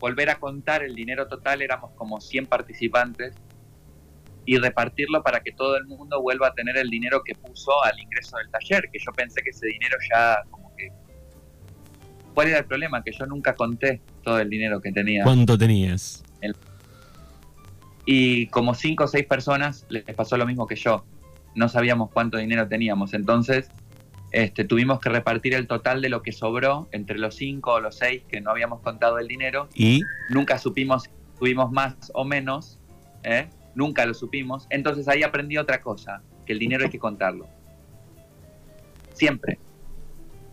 volver 0.00 0.30
a 0.30 0.38
contar 0.38 0.82
el 0.82 0.94
dinero 0.94 1.26
total, 1.26 1.62
éramos 1.62 1.92
como 1.92 2.20
100 2.20 2.46
participantes 2.46 3.34
y 4.48 4.56
repartirlo 4.56 5.22
para 5.22 5.40
que 5.40 5.52
todo 5.52 5.76
el 5.76 5.84
mundo 5.84 6.22
vuelva 6.22 6.48
a 6.48 6.54
tener 6.54 6.78
el 6.78 6.88
dinero 6.88 7.22
que 7.22 7.34
puso 7.34 7.70
al 7.84 8.00
ingreso 8.00 8.38
del 8.38 8.50
taller, 8.50 8.88
que 8.90 8.98
yo 8.98 9.12
pensé 9.12 9.42
que 9.42 9.50
ese 9.50 9.66
dinero 9.66 9.94
ya 10.10 10.42
como 10.48 10.74
que... 10.74 10.90
¿Cuál 12.32 12.48
era 12.48 12.60
el 12.60 12.64
problema? 12.64 13.04
Que 13.04 13.12
yo 13.12 13.26
nunca 13.26 13.54
conté 13.54 14.00
todo 14.22 14.40
el 14.40 14.48
dinero 14.48 14.80
que 14.80 14.90
tenía. 14.90 15.22
¿Cuánto 15.22 15.58
tenías? 15.58 16.24
Y 18.06 18.46
como 18.46 18.72
cinco 18.72 19.04
o 19.04 19.06
seis 19.06 19.26
personas 19.26 19.84
les 19.90 20.04
pasó 20.14 20.38
lo 20.38 20.46
mismo 20.46 20.66
que 20.66 20.76
yo. 20.76 21.04
No 21.54 21.68
sabíamos 21.68 22.10
cuánto 22.10 22.38
dinero 22.38 22.66
teníamos. 22.68 23.12
Entonces 23.12 23.70
este, 24.32 24.64
tuvimos 24.64 24.98
que 24.98 25.10
repartir 25.10 25.52
el 25.52 25.66
total 25.66 26.00
de 26.00 26.08
lo 26.08 26.22
que 26.22 26.32
sobró 26.32 26.88
entre 26.92 27.18
los 27.18 27.34
cinco 27.34 27.74
o 27.74 27.80
los 27.80 27.98
seis 27.98 28.22
que 28.26 28.40
no 28.40 28.50
habíamos 28.50 28.80
contado 28.80 29.18
el 29.18 29.28
dinero. 29.28 29.68
Y 29.74 30.00
nunca 30.30 30.56
supimos 30.56 31.02
si 31.02 31.10
tuvimos 31.38 31.70
más 31.70 31.96
o 32.14 32.24
menos. 32.24 32.78
¿eh? 33.24 33.50
Nunca 33.78 34.04
lo 34.04 34.12
supimos. 34.12 34.66
Entonces 34.70 35.06
ahí 35.06 35.22
aprendí 35.22 35.56
otra 35.56 35.80
cosa, 35.80 36.20
que 36.44 36.52
el 36.52 36.58
dinero 36.58 36.82
hay 36.82 36.90
que 36.90 36.98
contarlo. 36.98 37.46
Siempre. 39.12 39.60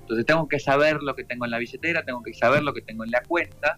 Entonces 0.02 0.28
tengo 0.28 0.48
que 0.48 0.60
saber 0.60 1.02
lo 1.02 1.16
que 1.16 1.24
tengo 1.24 1.44
en 1.46 1.50
la 1.50 1.58
billetera, 1.58 2.06
tengo 2.06 2.22
que 2.22 2.36
saber 2.36 2.62
lo 2.62 2.76
que 2.76 2.84
tengo 2.84 3.04
en 3.04 3.10
la 3.10 3.24
cuenta, 3.24 3.78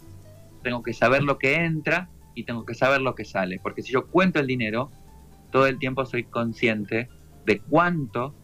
tengo 0.63 0.83
que 0.83 0.91
saber 0.91 1.23
lo 1.23 1.37
que 1.37 1.63
entra 1.63 2.09
y 2.35 2.43
tengo 2.43 2.65
que 2.65 2.73
saber 2.73 2.99
lo 2.99 3.15
que 3.15 3.23
sale. 3.23 3.57
Porque 3.63 3.83
si 3.83 3.93
yo 3.93 4.07
cuento 4.07 4.37
el 4.41 4.47
dinero, 4.47 4.91
todo 5.49 5.65
el 5.65 5.79
tiempo 5.79 6.05
soy 6.05 6.25
consciente 6.25 7.07
de 7.45 7.59
cuánto 7.59 8.35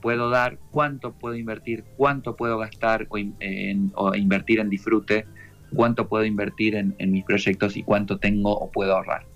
puedo 0.00 0.30
dar, 0.30 0.60
cuánto 0.70 1.12
puedo 1.12 1.34
invertir, 1.34 1.82
cuánto 1.96 2.36
puedo 2.36 2.56
gastar 2.56 3.08
o, 3.08 4.14
invertir 4.14 4.60
en 4.60 4.70
disfrute, 4.70 5.26
cuánto 5.74 6.08
puedo 6.08 6.24
invertir 6.24 6.74
en, 6.74 6.94
mis 7.10 7.24
proyectos 7.24 7.76
y 7.76 7.82
cuánto 7.82 8.18
tengo 8.18 8.56
o 8.56 8.70
puedo 8.70 8.94
ahorrar. 8.94 9.26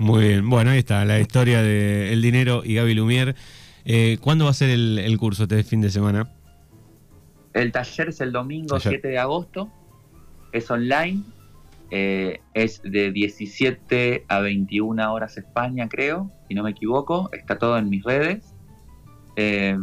Muy 0.00 0.28
bien, 0.28 0.48
bueno, 0.48 0.70
ahí 0.70 0.78
está 0.78 1.04
la 1.04 1.20
historia 1.20 1.62
del 1.62 2.20
dinero 2.20 2.62
y 2.64 2.74
Gaby 2.74 2.94
Lumier. 2.94 3.34
Eh, 3.84 4.18
¿Cuándo 4.20 4.44
va 4.44 4.50
a 4.50 4.54
ser 4.54 4.70
el, 4.70 5.18
curso 5.18 5.44
este 5.44 5.62
fin 5.64 5.80
de 5.80 5.90
semana? 5.90 6.30
El 7.54 7.72
taller 7.72 8.10
es 8.10 8.20
el 8.20 8.32
domingo 8.32 8.78
7 8.78 9.08
de 9.08 9.18
agosto, 9.18 9.70
es 10.52 10.70
online, 10.70 11.22
eh, 11.90 12.40
es 12.52 12.82
de 12.82 13.10
17 13.10 14.26
a 14.28 14.40
21 14.40 15.12
horas 15.12 15.38
España, 15.38 15.88
creo, 15.88 16.30
si 16.46 16.54
no 16.54 16.62
me 16.62 16.70
equivoco, 16.70 17.30
está 17.32 17.58
todo 17.58 17.78
en 17.78 17.88
mis 17.88 18.04
redes. 18.04 18.54
Eh, 19.36 19.76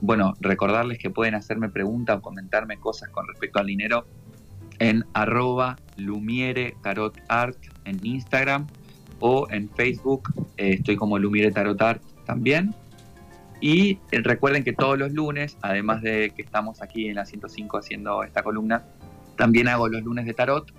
bueno, 0.00 0.34
recordarles 0.40 0.98
que 0.98 1.10
pueden 1.10 1.34
hacerme 1.34 1.68
preguntas 1.68 2.18
o 2.18 2.22
comentarme 2.22 2.78
cosas 2.78 3.08
con 3.10 3.26
respecto 3.26 3.58
al 3.58 3.66
dinero 3.66 4.06
en 4.84 5.06
arroba 5.14 5.76
Lumiere 5.96 6.76
Tarot 6.82 7.18
Art 7.28 7.56
en 7.86 8.04
Instagram 8.04 8.66
o 9.18 9.48
en 9.50 9.70
Facebook, 9.70 10.30
estoy 10.58 10.96
como 10.96 11.18
Lumiere 11.18 11.50
Tarot 11.50 11.80
Art 11.80 12.02
también. 12.26 12.74
Y 13.62 13.98
eh, 14.10 14.20
recuerden 14.22 14.62
que 14.62 14.74
todos 14.74 14.98
los 14.98 15.10
lunes, 15.12 15.56
además 15.62 16.02
de 16.02 16.34
que 16.36 16.42
estamos 16.42 16.82
aquí 16.82 17.08
en 17.08 17.14
la 17.14 17.24
105 17.24 17.78
haciendo 17.78 18.22
esta 18.24 18.42
columna, 18.42 18.84
también 19.38 19.68
hago 19.68 19.88
los 19.88 20.02
lunes 20.02 20.26
de 20.26 20.34
tarot, 20.34 20.70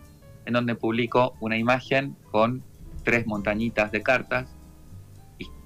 en 0.45 0.53
donde 0.53 0.75
publico 0.75 1.35
una 1.39 1.57
imagen 1.57 2.15
con 2.29 2.61
tres 3.03 3.25
montañitas 3.25 3.91
de 3.91 4.03
cartas, 4.03 4.55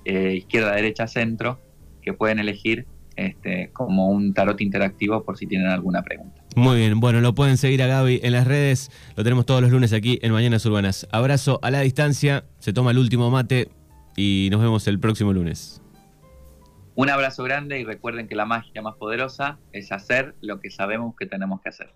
eh, 0.05 0.35
izquierda, 0.37 0.71
derecha, 0.75 1.07
centro, 1.07 1.59
que 2.01 2.13
pueden 2.13 2.39
elegir 2.39 2.87
este, 3.17 3.69
como 3.73 4.07
un 4.07 4.33
tarot 4.33 4.61
interactivo 4.61 5.23
por 5.25 5.37
si 5.37 5.45
tienen 5.45 5.67
alguna 5.67 6.03
pregunta. 6.03 6.38
Muy 6.55 6.77
bien, 6.77 6.99
bueno, 6.99 7.21
lo 7.21 7.35
pueden 7.35 7.57
seguir 7.57 7.81
a 7.83 7.87
Gaby 7.87 8.21
en 8.23 8.33
las 8.33 8.47
redes, 8.47 8.91
lo 9.15 9.23
tenemos 9.23 9.45
todos 9.45 9.61
los 9.61 9.71
lunes 9.71 9.93
aquí 9.93 10.19
en 10.21 10.31
Mañanas 10.31 10.65
Urbanas. 10.65 11.07
Abrazo 11.11 11.59
a 11.61 11.71
la 11.71 11.81
distancia, 11.81 12.43
se 12.59 12.73
toma 12.73 12.91
el 12.91 12.97
último 12.97 13.29
mate 13.29 13.69
y 14.15 14.49
nos 14.51 14.61
vemos 14.61 14.87
el 14.87 14.99
próximo 14.99 15.31
lunes. 15.31 15.81
Un 16.95 17.09
abrazo 17.09 17.43
grande 17.43 17.79
y 17.79 17.85
recuerden 17.85 18.27
que 18.27 18.35
la 18.35 18.45
magia 18.45 18.81
más 18.81 18.95
poderosa 18.95 19.57
es 19.71 19.91
hacer 19.91 20.35
lo 20.41 20.59
que 20.59 20.69
sabemos 20.69 21.15
que 21.15 21.25
tenemos 21.25 21.61
que 21.61 21.69
hacer. 21.69 21.93